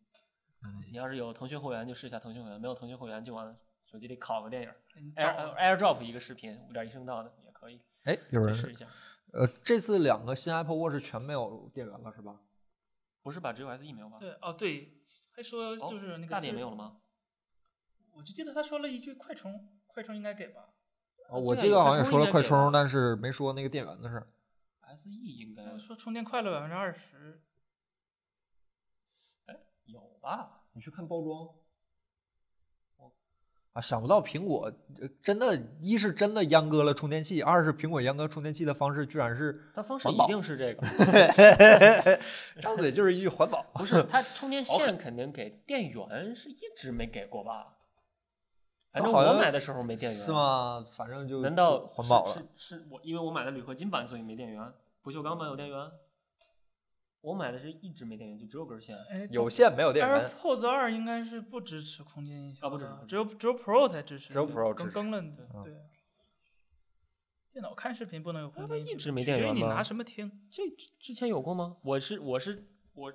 [0.64, 3.56] 嗯你要是有腾讯会员就试一下腾讯会员，没有腾讯会员就往
[3.92, 4.70] 手机里拷个电影
[5.16, 8.86] ，Air AirDrop 一个视频，五点一声道的也可以，哎，有人试一下。
[9.34, 12.36] 呃，这次两个新 Apple Watch 全没有电源了是吧？
[13.24, 13.52] 不是吧？
[13.52, 14.18] 只有 SE 没有吧？
[14.20, 14.94] 对哦对，
[15.36, 16.98] 还说哦就是那个大点没有了吗？
[18.16, 20.70] 我就记得他说了一句快充，快充应该给吧？
[21.30, 24.28] 哦，我记得好像也说了快充，吧但是没说那个电源的事儿。
[24.96, 27.42] SE 应该说充电快了百分之二十，
[29.48, 30.62] 哎有吧？
[30.74, 31.50] 你去看包装。
[33.74, 40.88] 啊，想不到苹果呃真的，一是真的阉割了充电器，二是苹果阉割充电器的方式居然是它方式一定是这个，
[42.62, 43.62] 张嘴就是一句环保。
[43.74, 47.75] 不是它充电 线肯定给，电源是一直没给过吧？
[49.02, 50.32] 反正我买的时候没电源，是？
[50.32, 50.84] 吗？
[50.94, 52.34] 反正就难道环保了？
[52.34, 54.74] 是是是我因为我买的铝合金版，所以没电源。
[55.02, 55.92] 不锈钢版有电源，
[57.22, 58.98] 我买的是一直没电源，就只有根线。
[58.98, 65.74] 哎，有线没有电源？AirPods 二应该是不支持空间音响啊不支持只有只有 Pro 才支持，只有 Pro 支持更更了，嗯对。
[67.52, 70.32] 电脑看视频不能有空那间音效，不一直没电源吗拿什么听？
[70.50, 71.78] 这之之前有过吗？
[71.84, 73.14] 我是我是我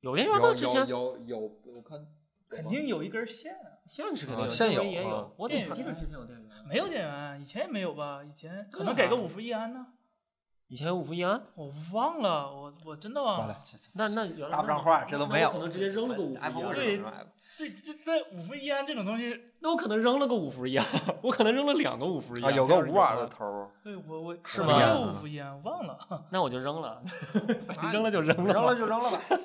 [0.00, 0.42] 有电源吗？
[0.42, 2.06] 有有之前有有，我看
[2.48, 5.34] 肯定有一根线啊，线是肯定有，啊线周围有啊也有。
[5.36, 6.50] 我怎么电源不记得之前有电源？
[6.68, 8.22] 没有电源，以前也没有吧？
[8.22, 9.86] 以前可能给个五伏一安呢，
[10.68, 15.50] 以前有五伏一安，我忘了，我我真的忘了。，了这这那那原来搭不上话，这都没有。
[15.50, 16.98] 可能直接扔了个五伏一安对
[17.56, 20.84] 这这那五伏一安这种东西，那我可能扔了个五伏一安，
[21.22, 22.54] 我可能扔了两个五伏一啊，安。
[22.54, 25.96] 有个五瓦的头儿，对我我是吗有五伏一安，我忘了。
[26.30, 27.00] 那我就扔了，
[27.92, 28.52] 扔了就扔了。
[28.52, 29.20] 扔了就扔了吧。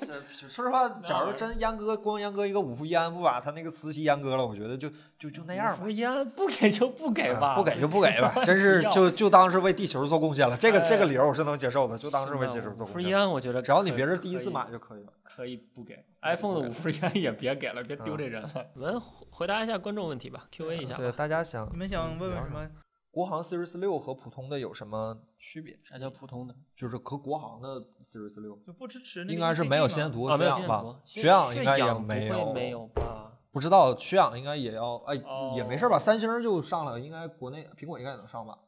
[0.48, 5.90] 说实话，假如真阉割，光阉割一个五伏一安，不把他那个磁吸阉割了，我觉得就就就那样吧五伏。
[5.90, 10.56] 一安不给就不给吧，啊不给就不给吧，真是就就当是为地球做贡献了。
[10.56, 13.18] 这个这个哎理由我是能接受的，就当是为是地球吧五伏一做贡献。
[13.18, 15.12] 安我觉得只要你别人第一次买就可以了。
[15.34, 18.70] 可以不给 iPhone 的五伏一安也别给了，别丢这人了。
[18.74, 22.68] 我们回回答一下观众问题吧，Q&A 一下对，大家想你们想问问什么？
[23.12, 25.76] 国行 Series 六和普通的有什么区别？
[25.84, 26.54] 啥叫普通的？
[26.76, 31.00] 就是和国行的 Series 六就不支持那个应该是没有吗心电图啊，和血氧吧？
[31.04, 33.38] 血氧应该也没有，不会没有吧？
[33.52, 35.14] 不知道血氧应该也要，哎，
[35.56, 35.96] 也没事吧？
[35.96, 38.58] 哦三星就上了，应该国内苹果应该也能上吧？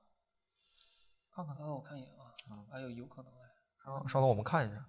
[1.34, 2.34] 看看，哦，我看一眼啊，
[2.72, 3.46] 哎呦，有可能哎，
[3.84, 4.84] 稍稍等，我们看一下。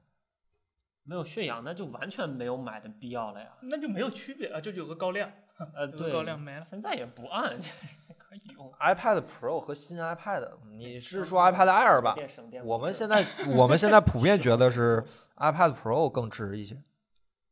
[1.03, 3.49] 没有血氧，那就完全没有买的必要了呀。
[3.61, 5.31] 那就没有区别啊，就有个高亮。
[5.75, 7.57] 呃，对，高亮没了现在也不按，
[8.17, 8.71] 可以用。
[8.79, 12.15] iPad Pro 和新 iPad，你是说 iPad Air 吧？
[12.27, 13.23] 省电我们现在
[13.55, 15.03] 我们现在普遍觉得是
[15.37, 16.81] iPad Pro 更值一些，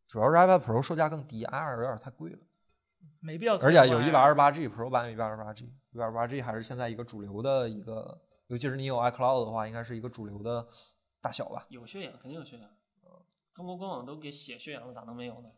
[0.07, 2.39] 主要是 iPad Pro 售价更低，Air 有点太贵了，
[3.19, 3.71] 没必要而。
[3.71, 10.65] 且有一百二十八 G Pro 版有一百二十八 G，一百二十八 G 还是现在一个主流的一个，尤其是你有 iCloud 的话，应该是一个主流的
[11.21, 11.67] 大小吧。
[11.69, 12.67] 有血氧，肯定有血氧。
[13.53, 15.49] 中国官网都给写血氧了，咋能没有呢？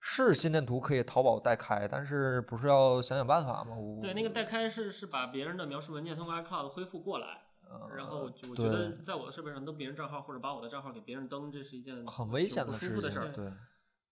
[0.00, 3.76] 是心电图可以淘宝代开，但是不是要想想办法吗？
[4.00, 13.32] 对，那个代开是是把别人的描述文件通过 iCloud 恢复过来，呃然后就我觉得在我的设备上登别人账号或者把我的账号给别人登，这是一件很危险的事情，舒服的事儿。
[13.32, 13.52] 对，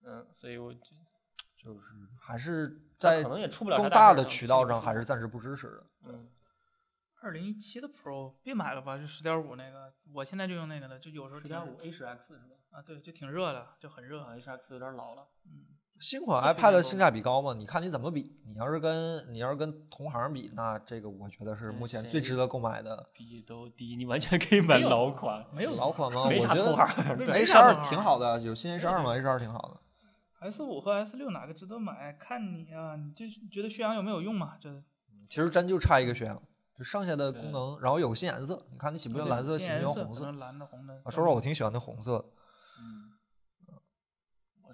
[0.03, 0.81] 嗯，所以我就
[1.57, 1.87] 就是
[2.19, 5.87] 还是在可能也出不了更大的渠道上还是暂时不支持的。
[6.07, 6.29] 嗯，
[7.23, 12.57] 二零一七的 Pro 别买了吧，就十点五那个，我现在就用那个的，就有时候挺十点五 A 十 X 是吧？
[12.75, 14.21] 啊，对，就挺热的，就很热。
[14.23, 15.27] 啊，H X 有点老了。
[15.47, 15.63] 嗯，
[16.01, 17.55] 新款 iPad 性价比高吗？
[17.55, 18.41] 你看你怎么比？
[18.45, 26.25] 你要是跟你要是跟同行比，那这个我觉得是嗯目前最值得购买的比都低，你完全可以买老款，没有老款吗？
[26.25, 29.81] 我觉得 H 啥二挺好的，有新 H 二吗？H 二挺好的。
[30.41, 32.13] S 五和 S 六哪个值得买？
[32.15, 34.59] 看你啊，你就觉得血氧有没有用嘛？
[34.61, 34.69] 这
[35.29, 36.43] 其实真就差一个血氧，
[36.77, 40.33] 就剩下的功能，然后有个新颜色，你看你喜不喜欢蓝色，喜不喜欢红色？
[40.33, 40.95] 蓝的、红的。
[41.05, 42.25] 啊，说实话，我挺喜欢那红色的。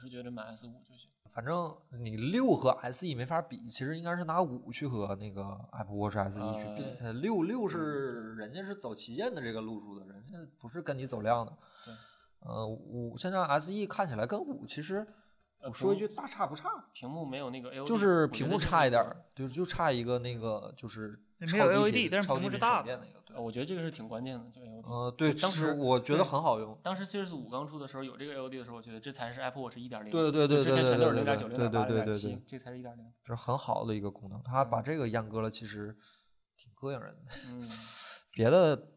[0.00, 1.08] 是觉得买 S 五就行。
[1.32, 6.84] 反正你六和 SE 没法比，其实应该是拿五去和那个 Apple Watch SE 去比
[7.20, 11.94] 六六是人家是走旗舰的这个路数的，人家不是跟你走量的对。
[12.40, 15.06] 呃，五现在 SE 看起来跟五其实，
[15.60, 21.20] 呃我说一句大差不差，屏幕没有那个 LED，就是屏幕差一点儿，就就差一个那个就是对
[21.53, 22.85] 没有 LED 但是屏幕是大
[23.37, 24.85] 我觉得这个是挺关键的，这个 LED。
[24.85, 26.76] 呃，对，当时我觉得很好用。
[26.83, 30.11] 当时 Series 五刚出的时候，有这个 LED 的时候，我觉得这才是 Apple Watch 一点零。
[30.11, 33.12] 对对对对之前全都是对对对零点九、零对点八、对对对零点七对，，这才是一点零。
[33.24, 35.96] 这是很好的一个功能，它把这个阉割了，其实
[36.57, 37.18] 挺膈应人的。
[37.50, 37.62] 嗯，
[38.35, 38.88] 别的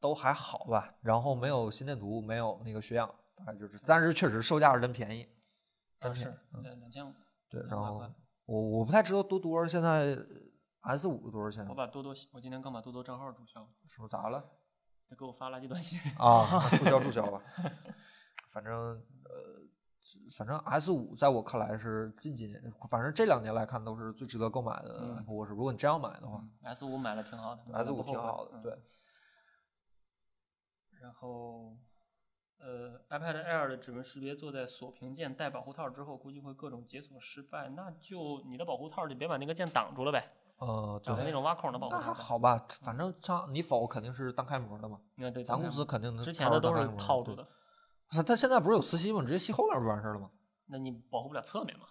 [0.00, 5.30] 都还好吧，然后没有心电图，没有那个血氧，大概就是，但是确实售价是真便宜，真
[6.00, 7.12] 但是便宜嗯两两千五，
[7.50, 8.02] 对，然后
[8.46, 10.16] 我我不太知道多多现在
[10.82, 14.44] S 五多少钱我，把多多，我今天刚把多多账号注销了，是不是咋了？
[15.08, 15.98] 他给我发垃圾短信。
[16.18, 17.40] 啊，注销注销吧，
[18.50, 19.62] 反正呃，
[20.36, 25.50] 反正 S 五在我看来是近几年，反正这两年来看都是最值得购买的嗯 Apple Watch。
[25.50, 28.78] 如果你真要买的话 S 五买了挺好的，S 五挺好的，嗯对。
[31.00, 31.76] 然后，
[32.58, 37.68] 呃，iPad Air 的指纹识别做在锁屏键带保护套之后，估计会各种解锁失败。
[37.70, 40.32] 那就你的保护套就别把那个键挡住了呗，
[40.64, 42.12] 呃，对，找个那种挖孔的保护那还。
[42.14, 47.42] 好吧，反正像你否肯定是单开模的嘛，那对，咱公司肯定能之前的都是套住的。
[47.42, 47.48] 的，
[48.10, 49.20] 它它现在不是有磁吸吗？
[49.22, 50.30] 直接吸后面不完事儿了吗？
[50.66, 51.86] 那你保护不了侧面嘛？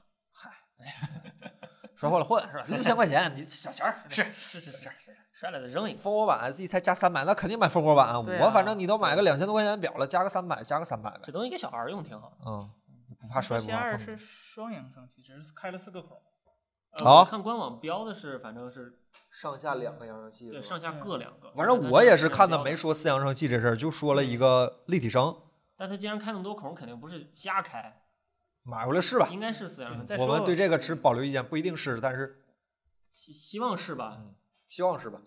[1.95, 2.63] 摔坏了换是吧？
[2.69, 5.99] 六千块钱，你小钱儿 是是是是是，摔了再扔一个。
[5.99, 8.17] 蜂窝版 SE 才加三百，那肯定买蜂窝版啊！
[8.19, 11.31] 我反啊正你都买个两千多块钱表了，加个三百，加个三百呗这。
[11.31, 12.31] 东西给小孩用挺好。
[12.47, 12.71] 嗯，
[13.19, 14.17] 不怕摔不仙二是怕碰。
[14.17, 16.17] 双扬声器，只是开了四个孔。
[16.91, 18.99] 呃好我看官网标的是，反正是
[19.30, 21.51] 上下两个扬声器对上下各两个。
[21.56, 25.36] 反正我也是看的没，说四扬声器这事儿，就说了一个立体声，
[25.77, 28.01] 但他既然开那么多孔，肯定不是瞎开，
[28.63, 29.30] 买回来试吧。
[29.32, 30.15] 应该是四扬声器。
[30.15, 32.43] 我们对这个持保留意见，不一定是，但是
[33.10, 34.21] 希希望是吧？
[34.67, 35.21] 希望是吧？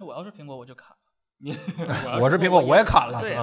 [0.00, 0.96] 那我要是苹果，我就砍了。
[2.20, 3.36] 我是苹果，我也砍了对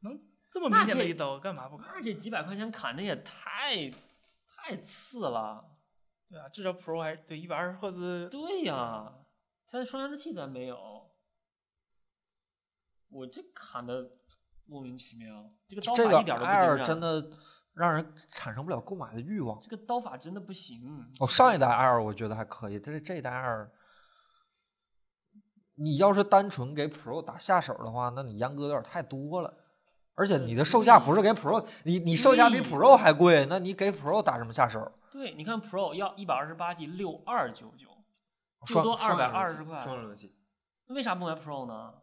[0.00, 0.20] 能。
[0.50, 1.92] 这么明显的一刀，干嘛不砍？
[1.94, 3.90] 那这几百块钱砍的也太
[4.46, 5.64] 太次了。
[6.30, 8.28] 对啊，至少 Pro 还对一百二十赫兹。
[8.28, 9.12] 对呀，
[9.66, 11.10] 它的双扬声器咱没有，
[13.10, 14.10] 我这砍的
[14.66, 15.50] 莫名其妙。
[15.66, 17.30] 这个刀这个法一点都不 Air 精湛，真的
[17.72, 19.58] 让人产生不了购买的欲望。
[19.60, 21.10] 这个刀法真的不行。
[21.20, 23.70] 哦，上一代 Air 我觉得还可以，但是这一代 Air，
[25.76, 29.64] 你要是单纯给 Pro 打下手的话，那你阉割有点太多了。
[30.18, 34.90] 而且你的售价不是给 Pro，你你售价比 Pro 还贵，那你给 Pro 打什么下手？
[35.12, 37.86] 对，你看 Pro 要一百二十八 G 六二九九，
[38.66, 40.28] 最多双扬声器220
[40.86, 41.94] 块为啥不买 Pro 呢？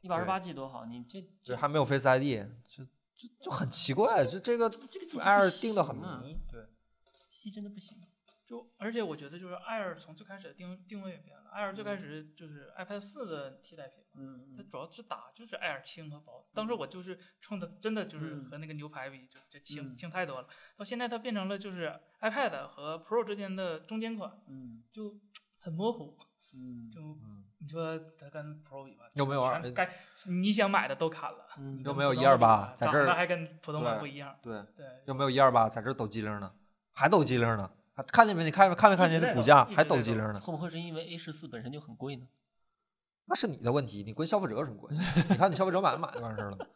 [0.00, 6.36] 一百二十八 G 多好，你这这还没有 Face ID，就就就很奇怪，就这个 Air 定的很迷。
[6.50, 6.62] 对，
[7.28, 7.96] 体系真的不行。
[8.52, 16.46] 就而且我觉得就是 Air 从最开始的定定位也变了，Air 最开始就是 iPad 四的替代品嘛，嗯它主要是打就是 Air 轻和薄。
[16.52, 20.46] 当时我就是冲的真的就是嗯和那个牛排比，就这轻嗯轻太多了。
[20.76, 25.18] 到现在它变成了就是 iPad 和 Pro 之间的中间款，嗯就
[25.58, 26.18] 很模糊。
[26.54, 29.90] 嗯就嗯，你说它跟 Pro 比吧，又没有二该
[30.26, 31.46] 你想买的都砍了。
[31.56, 34.38] 嗯你有没有跟普通的比128吧在这儿还跟普通版不一样。
[34.42, 36.52] 对，对，又没有一二八在这儿抖机灵呢？
[36.92, 37.70] 还抖机灵呢？
[37.94, 38.44] 还看见没？
[38.44, 40.40] 你看没看没看见那股价还抖机灵呢？
[40.40, 42.26] 会不会是因为 A 十四本身就很贵呢？
[43.26, 45.22] 那是你的问题，你跟消费者有什么关系？
[45.30, 46.66] 你看你消费者买不买就完事儿了嘛。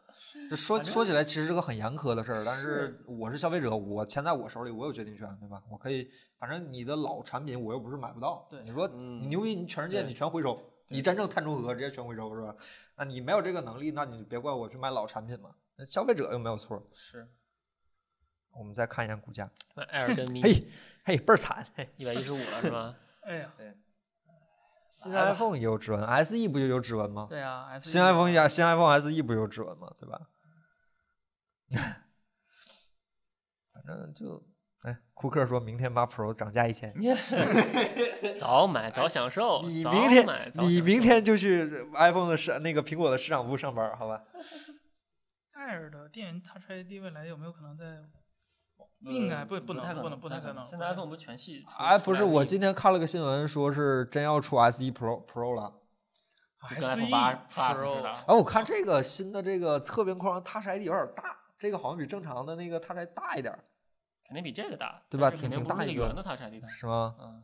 [0.49, 5.61] 这说说起来，其实是个很严苛的事儿，但是我是消费者，我钱在我手里，我有决定权，对吧？
[5.69, 8.47] 我可以，反正你的老产品我又不是买不到。
[8.49, 12.55] 对你说嗯你牛逼，你全世界你全回收，你真正碳中和直接全回收是吧？
[12.95, 15.51] 那你没有这个能力，那你别怪我去买老产品嘛。
[15.75, 16.81] 那消费者又没有错。
[16.95, 17.29] 是，
[18.51, 20.67] 我们再看一下股价，那 Air 跟 mini 嘿，
[21.05, 21.89] 嘿，倍儿惨，嘿。
[21.97, 22.95] 一百一十五了是吧？
[23.21, 23.51] 哎呀，
[24.89, 27.27] 新来吧 iPhone 也有指纹，SE 不就有指纹吗？
[27.29, 29.93] 对啊新 iPhone 呀，新 iPhone SE 不有指纹吗？
[29.99, 30.21] 对吧？
[33.73, 34.41] 反正就，
[34.83, 36.93] 哎，库克说明天把 Pro 涨价一千，
[38.39, 44.23] 早买早享受，早你明天你享受明天就去 iPhone 的市那个苹果的市场部上班，好吧
[45.53, 47.85] ？Air 的电源 Touch ID 未来有没有可能在？
[49.05, 50.65] 呃应该不不太可能不能不太可能。
[50.65, 55.73] 现在 iPhone 不是全系出哎，不是，我今天看了个新闻，说是真要出 SE Pro Pro 了。
[56.69, 58.11] 就跟 iPhone SE 八 Pro 的。
[58.11, 63.53] 哎，我看这个新的这个侧边框 Touch ID 有点大，这个好像比正常的那个 Touch ID 大一点，
[64.25, 66.67] 肯定比这个大，对吧肯挺挺大一个定不是那个圆的 Touch ID 大。
[66.67, 67.15] 是吗？
[67.21, 67.43] 嗯，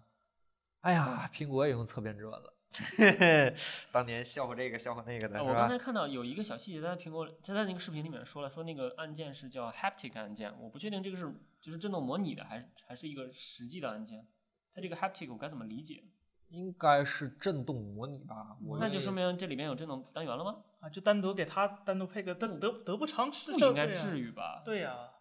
[0.82, 2.54] 哎呀，苹果也用侧边指纹了，
[3.92, 14.28] 当年笑话这个笑话那个的，啊我刚才看到有一个小细节，在苹果他在那个视频里面说了，说那个按键是叫 haptic 按键，我不确定这个是就是震动模拟的，还是还是一个实际的按键。
[14.74, 16.04] 它这个 haptic 我该怎么理解？
[16.50, 18.58] 应该是震动模拟吧？
[18.64, 20.64] 我那就说明这里面有震动单元了吗？
[20.82, 24.62] 啊，就单独给它单独配个得得得不偿失，不应该至于吧？
[24.64, 25.12] 对呀、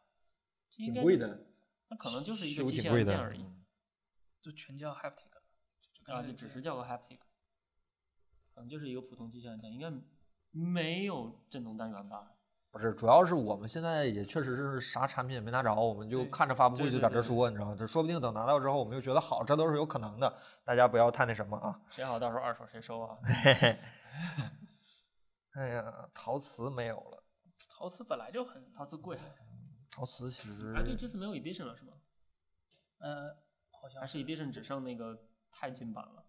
[0.77, 1.47] 应该挺贵，的，
[1.89, 3.47] 那可能就是一个机械按键而已。
[4.43, 5.31] 就全叫 haptic，
[6.05, 7.32] 就啊，就只是叫个 haptic，可
[8.63, 9.93] 能就是一个普通机械按键，应该
[10.51, 12.33] 没有震动单元吧？
[12.71, 17.77] 不是，主要是我们现在也确实是啥产品也没拿着，我们就看着发布会就在这说，你知道吗？
[17.79, 20.33] 这说不定等拿到之后，我们又觉得好，这都是有可能的，
[20.65, 21.79] 大家不要太那什么啊。
[21.91, 23.19] 谁好到时候二手谁收啊？
[25.55, 27.23] 哎呀，陶瓷没有了，
[27.69, 29.19] 陶瓷本来就很，陶瓷贵，
[29.91, 31.93] 陶瓷其实哎，对，这次没有 edition 了是吗？
[33.01, 33.37] 呃，
[33.71, 35.15] 好像还是 edition 只剩那个
[35.51, 36.25] 钛金版了？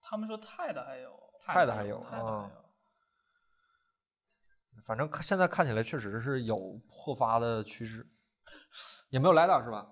[0.00, 2.50] 他们说钛的还有，钛的还有啊
[4.84, 8.06] 反正看现在看起来确实是有破发的趋势，
[9.10, 9.86] 也没有 LiDAR 是吧？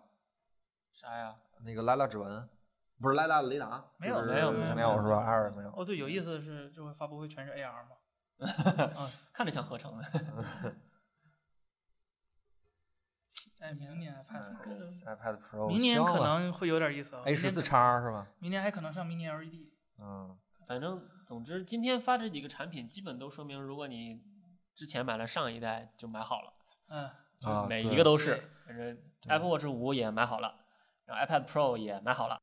[0.93, 1.37] 啥呀？
[1.65, 2.49] 那个 LiDAR 指纹
[2.99, 5.23] 不是 LiDAR 雷达，没有没有没有没有是吧？
[5.27, 5.71] 二没有。
[5.77, 7.97] 哦，对，有意思的是这回发布会全是 AR 嘛，
[9.35, 10.05] 看着像合成的。
[13.61, 18.27] 哎，明年 iPad Pro，iPad Pro，明年可能会有点意思啊 A 明年十四可叉是吧？
[18.39, 24.23] 明年还可能上 Mini LED，嗯，反正总之，今天发这几个产品，基本都说明，如果你
[24.77, 26.53] 之前买了上一代，就买好了，
[26.89, 27.11] 嗯，
[27.43, 28.41] 啊，每一个都是。
[28.65, 28.97] 反正
[29.27, 30.55] Apple Watch 五也买好了，
[31.05, 32.39] 然后 iPad Pro 也买好了。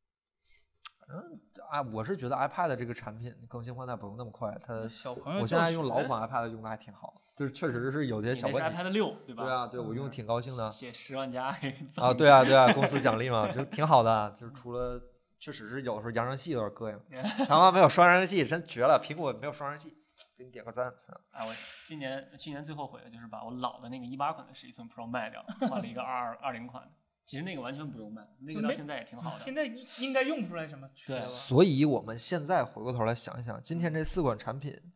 [1.70, 8.62] 啊，我是觉得 iPad 这个产品更新换代不用那么快，它小朋友我现在用老款 iPad 用的还挺好，就是确实是有些小问题。
[8.62, 9.44] iPad 六对吧？
[9.44, 11.56] 对啊，对我用挺高兴的写十万加
[11.96, 14.34] 啊，对啊，对啊，公司奖励嘛，就挺好的。
[14.38, 15.00] 就是除了
[15.44, 19.94] 确实是有时候扬声器有点膈应， 他妈没有双扬声器真绝了，苹果没有双扬声器，
[20.38, 20.88] 给你点个赞。
[21.32, 21.54] 哎，我
[21.86, 26.92] 今年去年最后悔的就是把我老的那个一八款的十一寸 Pro 卖掉了，换了一个 二二二零款的。
[27.26, 29.40] 其实那个完全不用卖，那个到现在也挺好的。
[29.42, 29.66] 现在
[30.00, 31.28] 应该用不出来什么对吧？
[31.28, 34.94] 所以我们现在回过头来想一想，今天这四款产品，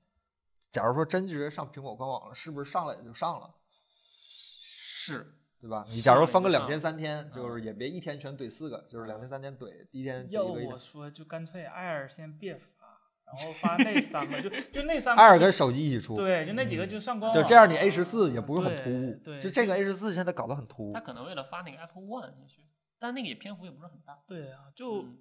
[0.72, 3.54] 假如说真直接上苹果官网了，是不是上来也就上了？
[5.10, 5.86] 是，对吧？
[5.90, 10.74] 你假如分个两天三天，就是也别一天全怼四个，就是两天三天怼，第一天一个一个。
[10.74, 19.20] 我说，就干脆 Air 先别发，然后发那三个，就 就那三个艾尔跟手机一起出，对，就那几个就上官网，就这样，你 A 十四也不会很突兀。
[19.24, 21.00] 对对就这个 A 十四现在搞得很突兀他。
[21.00, 22.62] 可能为了发那个 Apple One 进去，
[23.00, 24.20] 但那个也篇幅也不是很大。
[24.28, 25.18] 对啊，就嗯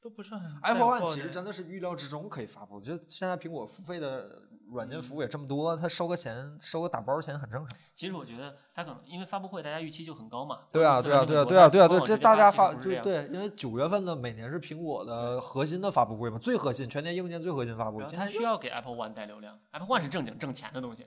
[0.00, 7.78] 都不是很 Apple One 其实真的是预料之中可以发布，就现在苹果付费的软件服务也这么多，它收个钱，收个打包钱很正常。
[7.94, 10.60] 其实我觉得他可能因为发布会大家预期就很高嘛。
[10.70, 18.04] 对啊，对啊，对啊，对啊，对啊，对，这大家发对对，因为九月份的每年是苹果的核心的发布会嘛，最核心，全年硬件最核心发布会。
[18.06, 21.06] 它需要给 Apple One 带流量，Apple One 是正经挣钱的东西，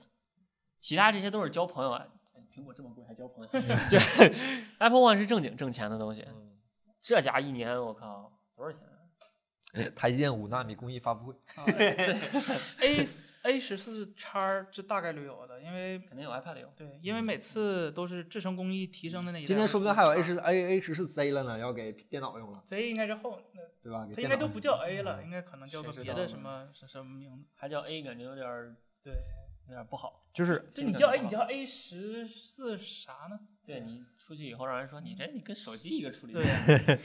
[0.78, 2.06] 其他这些都是交朋友啊。
[2.34, 3.50] 哎苹果这么贵还交朋友？
[3.88, 3.98] 对，
[4.78, 6.50] Apple One 是正经挣钱的东西，嗯
[7.00, 8.30] 这家一年我靠
[8.62, 9.90] 多少钱啊？
[9.96, 11.64] 台积电五纳米工艺发布会，啊
[12.80, 13.06] A
[13.44, 16.72] A 十四叉这大概率有的，因为肯定有 iPad 有。
[16.76, 19.46] 对，因为每次都是制程工艺提升的那一代。
[19.46, 24.06] 今天说不定还有 A 十 A A 十四 Z 了呢，要给电脑用了，Z 应该是后，那对吧？
[24.14, 27.44] 它应该都不叫 A 了，应该可能叫个别的什么什什么名字。
[27.56, 29.14] 还叫 A，感觉有点儿对，
[29.66, 30.24] 有点不好。
[30.32, 33.40] 就是就你叫 A，你叫 A 十四啥呢？
[33.64, 36.40] 对你出去以后让人说你这你跟手机一个处理器。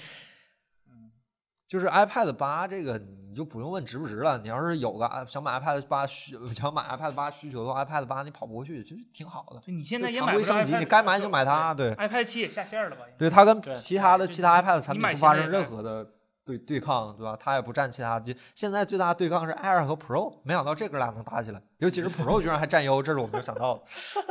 [1.68, 9.60] 就是 iPad 八这个你就不用问值不值了，你要是有个想买 iPad 八需想买 iPad 八需求的话，iPad 八你跑不过去，其实挺好的。
[9.60, 11.92] 就你现在也买不着常规升级，你该买就买它，对。
[11.96, 13.04] iPad 七也下线了吧？
[13.18, 16.08] 对它跟其他的其他 iPad 产品不发生任何的
[16.46, 17.38] 对对抗，对吧？
[17.38, 23.84] 它也不占其他，就现在最大的对抗是 Air 和 Pro，没想到这哥俩能打起来，尤其是 Pro 居然还占优，这是我没有想到的，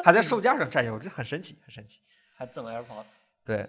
[0.03, 2.01] 还在售价上占优，这很神奇，很神奇。
[2.39, 3.05] 还赠 AirPods。
[3.45, 3.69] 对，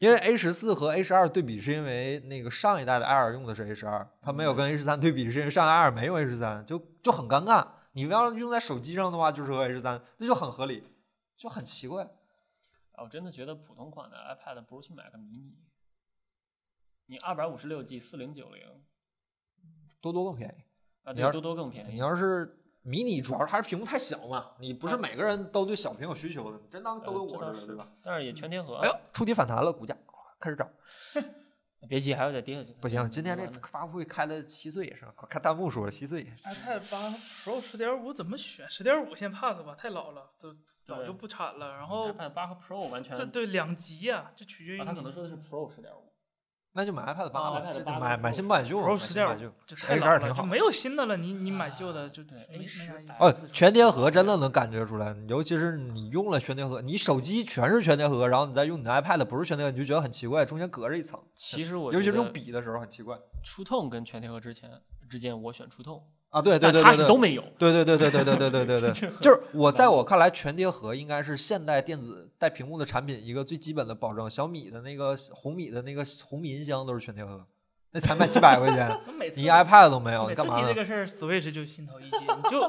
[0.00, 7.66] 因为 A 十四和 A 十二对比，是因为那个上一代的 Air 用的是 A 十二，它没有跟 A 十三对比，是因为上一代 Air 没用 A 十三，就就很尴尬。
[7.92, 10.82] 你要用在手机上的话，就是和 A 十三，那就很合理，
[11.36, 12.04] 就很奇怪。
[12.92, 15.56] 啊我真的觉得普通款的 iPad 不如去买个迷你。
[17.06, 18.62] 你二百五十六 G 四零九零
[20.00, 20.64] 多多更便宜。
[21.02, 21.98] 啊，对，多多更便宜你。
[21.98, 27.88] 要是迷你，主要是还是屏幕太小嘛，你不是啊每个人都对小屏有需求的，你真当都跟我似的，对吧？
[28.02, 28.76] 但是也全贴合。
[28.76, 29.96] 哎呦，触底反弹了，股价
[30.38, 30.68] 开始涨。
[31.86, 32.72] 别急，还要再跌下去。
[32.80, 35.26] 不行，今天这发布会开了稀碎是吧？
[35.28, 36.24] 看弹幕说了稀碎。
[36.44, 37.14] iPad 八
[37.44, 38.68] Pro 十点五怎么选？
[38.70, 41.76] 十点五先 pass 吧，太老了，都早就不产了。
[41.76, 46.10] 然后 iPad 八和 Pro 完全，这对两极呀、这取决于啊，他可能说的是 Pro 十点五，
[46.76, 49.52] 那就买 iPad 八啊了，iPad 这就买买新不买旧嘛，Pro 买新不买旧。
[49.64, 53.12] 就太 A12 老了，挺好就没有新的了，你你买旧的就对没没啥 A10 意思。
[53.20, 61.20] 哦，全贴合真的能感觉出来，尤其是你用了全贴合，你手机全是全贴合，然后你再用你的 iPad 不是全贴合，你就觉得很奇怪，中间隔着一层。
[61.36, 63.16] 其实我尤其是用笔的时候很奇怪。
[63.44, 64.68] 触痛跟全贴合之前
[65.08, 66.02] 之间，我选触痛，
[66.34, 67.44] 啊，对对对对对，是都没有。
[67.56, 74.28] 对对对对对对对对对对，就是我在我看来，全贴合应该是现代电子带屏幕的产品一个最基本的保证。
[74.28, 77.46] 小米的那个红米的那个红米音箱都是全贴合，
[77.92, 79.00] 那才卖几百块钱，
[79.36, 80.66] 你 iPad 都没有，你干嘛呢？
[80.66, 82.60] 提这个事儿，Switch 就心头一紧，你就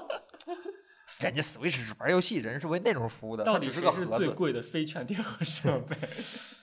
[1.26, 4.26] 人家 Switch 是玩游戏，人是为内容服务的，到它只是个盒子。
[4.26, 5.98] 最贵的非全贴合设备？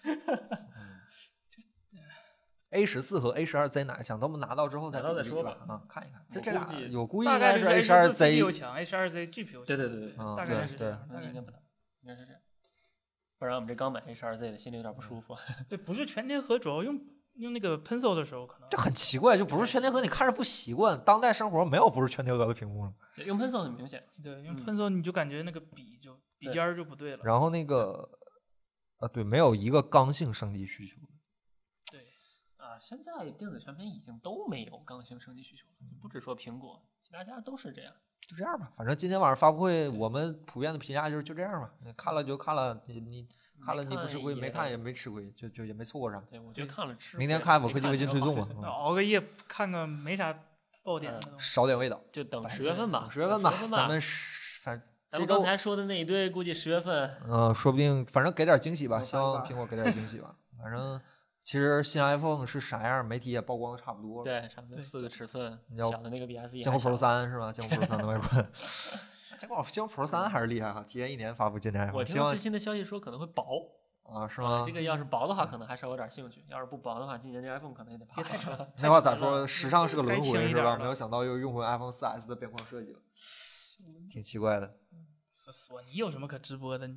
[2.73, 4.19] A 十四和 A 十二 Z 哪个强？
[4.19, 6.25] 等我们拿到之后再拿到比再说吧啊，看一看。
[6.31, 9.65] 这这俩估计我估计大概应该是 A 是十二 A14 Z，CPU 强，A 十二 Z GPU 强。
[9.65, 11.61] 对对对对，嗯，大概对对是这样，大概是那应该不能，
[12.03, 12.41] 应该是这样。
[13.39, 15.37] 不然我们这刚买 A 十二 Z 的，心里有点不舒服。
[15.69, 16.99] 对，不是全贴合，主要用
[17.35, 20.99] 用那个 Pencil 的时候可能这很奇怪，就不是全贴合，你看着不习惯。
[21.05, 22.93] 当代生活没有不是全贴合的屏幕了。
[23.15, 27.23] 对用 Pencil 很明显，对用嗯 Pencil 你就感觉那个笔就笔尖儿就不对了。
[27.25, 28.09] 然后那个，
[28.99, 30.97] 啊，对，没有一个刚性升级需求。
[32.79, 37.93] 现在电子产品已经都没有刚性升级需求了，就不只说苹果，其他家都是这样。
[38.21, 41.71] 就这样吧，反正今天晚上发布会，我们普遍的评价就是就这样吧。
[41.85, 43.27] 你看了就看了，你你
[43.61, 46.23] 看了你不吃亏，没看也没吃亏，就就也没错过啥。
[46.31, 47.17] 对，我觉得看了吃。
[47.19, 50.33] 明天看没否科技微进推送嘛，挺好嗯熬个夜看个没啥
[50.85, 51.45] 爆点的嗯东西。
[51.45, 52.01] 少点味道。
[52.13, 60.37] 就等十月份吧，十月份吧，咱们是反咱们刚才说的那一堆，估计十月份嗯，说不定反正给点惊喜吧，希望苹果给点惊喜吧。
[60.63, 60.99] 反正
[61.43, 64.25] 其实新 iPhone 是啥样，媒体也曝光的差不多了。
[64.25, 67.53] 对，差不多四个尺寸，你要小的那个比 S 一坚果 Pro 三是吧？
[67.53, 68.53] 坚果 Pro 三的外观，
[69.39, 73.43] 坚果坚果 Pro 三还是厉害哈，提前一年发布今年我 iPhone，希望听最新的消息说可能会薄，
[74.05, 74.65] 啊是啊吗？
[74.65, 78.73] 这个要是薄的话，可能还稍有点兴趣；要是不薄的话，今年这 iPhone 可能也得 pass 了。
[78.81, 79.45] 那话咋说？
[79.45, 80.77] 时尚是个轮回是吧？
[80.77, 83.01] 没有想到又用回 iPhone 4 S 的边框设计了，
[84.09, 84.77] 挺奇怪的。
[85.33, 86.89] 索索尼有什么可直播的？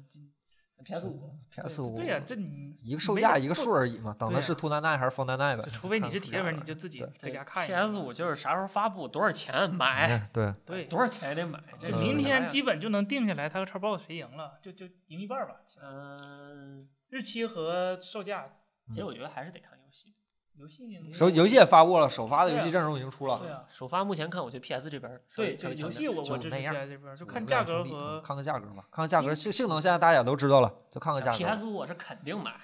[0.84, 5.70] PS 五 PS 五对呀，这你一个售价一个数而已嘛，等的是 Two Nine Nine 还是 Four Nine Nine 呗就？
[5.72, 7.86] 除非你是铁粉，你就自己对在家看一下。
[7.86, 11.62] PS 五就是啥时候发布，多少钱买，哎对， 对，多少钱也得买。
[11.80, 15.56] 这明天基基本就能定下来，它和 Xbox 谁赢了，就就赢一半吧。
[15.82, 18.48] 嗯，日期和售价，
[18.90, 20.15] 其实我觉得还是得看游戏。
[20.58, 23.50] 游戏首游戏也发过了，首发的游戏阵容已经出了对。
[23.52, 31.38] 啊，首发目前看，我觉得 PS 这边稍微对对，稍微强点游戏我我支持就那样 PS 这边，就看价格和嗯看看价格吧，看看价格，性性能现在大家也都知道了，就看看价格。
[31.38, 32.62] PS 五我是肯定买，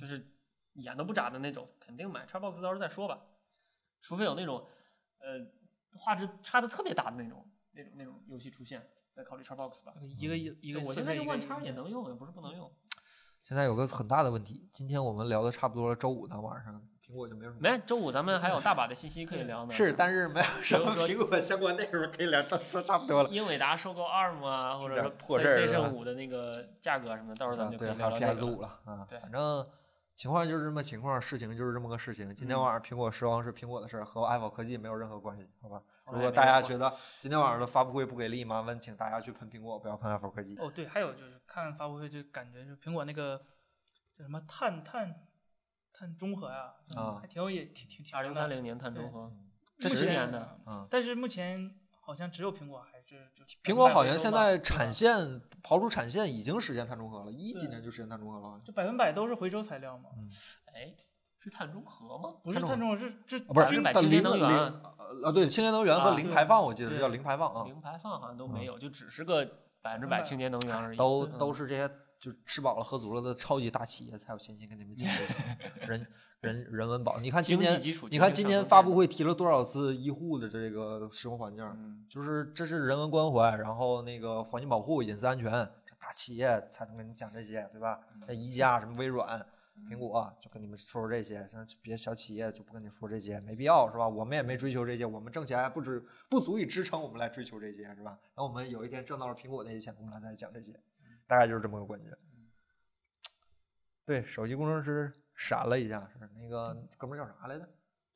[0.00, 0.26] 就是
[0.74, 2.24] 眼都不眨的那种，肯定买。
[2.26, 3.18] Xbox 到时候再说吧，
[4.00, 4.66] 除非有那种
[5.18, 5.46] 呃
[5.98, 9.92] 画质差的特别大的那种那种那种游戏出现，再考虑 Xbox 吧。
[10.18, 12.72] 一个一一个我 4K 一个现在这万叉也能用，也不是不能用。
[13.42, 17.60] 现在有个很大的问题，今天我们聊的差不多了，周五的晚上苹果就没有什么。
[17.62, 19.72] 没，周五咱们还有大把的信息可以聊呢。
[19.72, 23.30] 是，但是没有什么苹果相关内容可以聊，到说差不多了。
[23.30, 29.66] 英伟达收购 ARM 啊，或者说破事儿是吧 PlayStation 五的那个价格什么的，到时候咱啊，们就可对，以还有聊聊这 PS 五了啊，对反正
[30.14, 32.34] 情况就是这么情况，事情就是这么个事情。
[32.34, 35.80] 今天嗯晚上苹果失望是苹果的事儿，和 Apple 科技没有任何关系，好吧？
[36.12, 40.56] 如果大家觉得今天晚上的发布会不给力，麻烦请大家去喷苹果，不要喷 Apple 科技。
[40.58, 43.38] 哦，对，还有就是看发布会就感觉就苹果那个
[44.18, 45.14] 叫什么碳碳
[45.98, 49.32] 碳中和呀，啊还挺有也挺挺挺二零三零年碳中和，
[49.78, 58.60] 这十前年的，嗯，但是目前好像只有苹果还是就苹果好像现在产线刨除产线已经实现碳中和了，一几年就实现碳中和了。
[58.64, 60.10] 就百分百都是回收材料嘛，
[60.66, 60.94] 哎，
[61.40, 62.36] 是碳中和吗？
[62.44, 64.72] 不是碳中碳中和是是啊，不是均百清洁能源呃
[65.24, 69.44] 啊，对，清洁能源和啊零排放，我记得是叫零排放啊，零排放好像都嗯没有，就只是个
[69.82, 70.96] 百分之百清洁能源而已。
[70.96, 71.90] 都嗯都是这些
[72.20, 75.40] 就吃饱了喝足了的超级大企业才有闲心跟你们讲这些
[75.86, 76.06] 人
[76.40, 77.20] 人人文保。
[77.20, 88.00] 你看今年你看今年发布会提了多少次医护的这个使用环境，嗯，就是这是人文关怀，然后那个环境保护、隐私安全，这大企业才能跟你讲这些，对吧？
[88.14, 89.46] 嗯像宜家、什么微软、
[89.88, 94.08] 苹果就跟你们说说这些，像别小企业就不跟你说这些，没必要，是吧？
[94.08, 98.18] 我们也没追求这些，我们挣钱还不止不足以支撑我们来追求这些，是吧？
[98.34, 100.72] 等我们有一天挣到了苹果那些钱，我们来再讲这些，
[101.28, 102.10] 大概就是这么个感觉。
[104.04, 107.68] 对，手机工程师闪了一下，是那个哥们儿叫啥来着？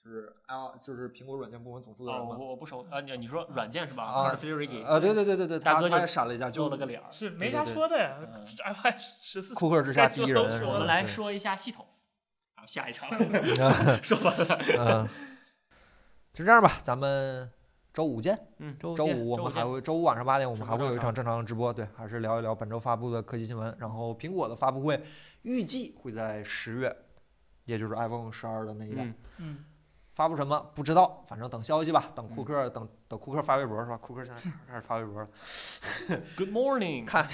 [0.03, 2.37] 就是啊，就是苹果软件部门总负责哦，人吗？
[2.37, 7.13] 我我不熟啊，你你说软件是吧啊 f i r 啊，对对对对对，他他大哥就也闪了一下，就露了个脸儿。
[7.13, 11.87] 是没啥说的呀嗯，iPad 十四库克之下第一人我们来说一下系统，
[12.57, 14.59] 然后下一场嗯 说完了。
[14.79, 15.09] 嗯，
[16.35, 17.49] 就这样吧，咱们
[17.93, 18.39] 周五见。
[18.59, 23.75] 嗯，周见五我们还会周五晚上八点，我们还会有一场正常的直播，对，还是聊一聊本周发布的科技新闻。
[23.79, 25.03] 然后苹果的发布会
[25.43, 26.97] 预计会在十月
[27.65, 29.05] 也就是 iPhone 十二的那一代。
[29.05, 29.65] 嗯嗯，
[30.15, 33.97] 发布什么不知道，反正等消息吧，等嗯库克、等等库克发微博是吧？
[33.97, 35.29] 库克现在 开始发微博了
[36.37, 37.29] ，Good morning， 看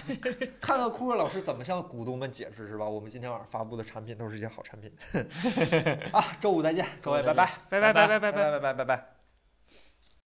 [0.61, 2.85] 看看库克老师怎么向股东们解释是吧？
[2.89, 4.93] 我们今天晚上发布的产品都是一些好产品
[6.13, 6.25] 啊！
[6.41, 9.18] 周五再见，各位，拜拜拜拜拜拜拜拜拜拜。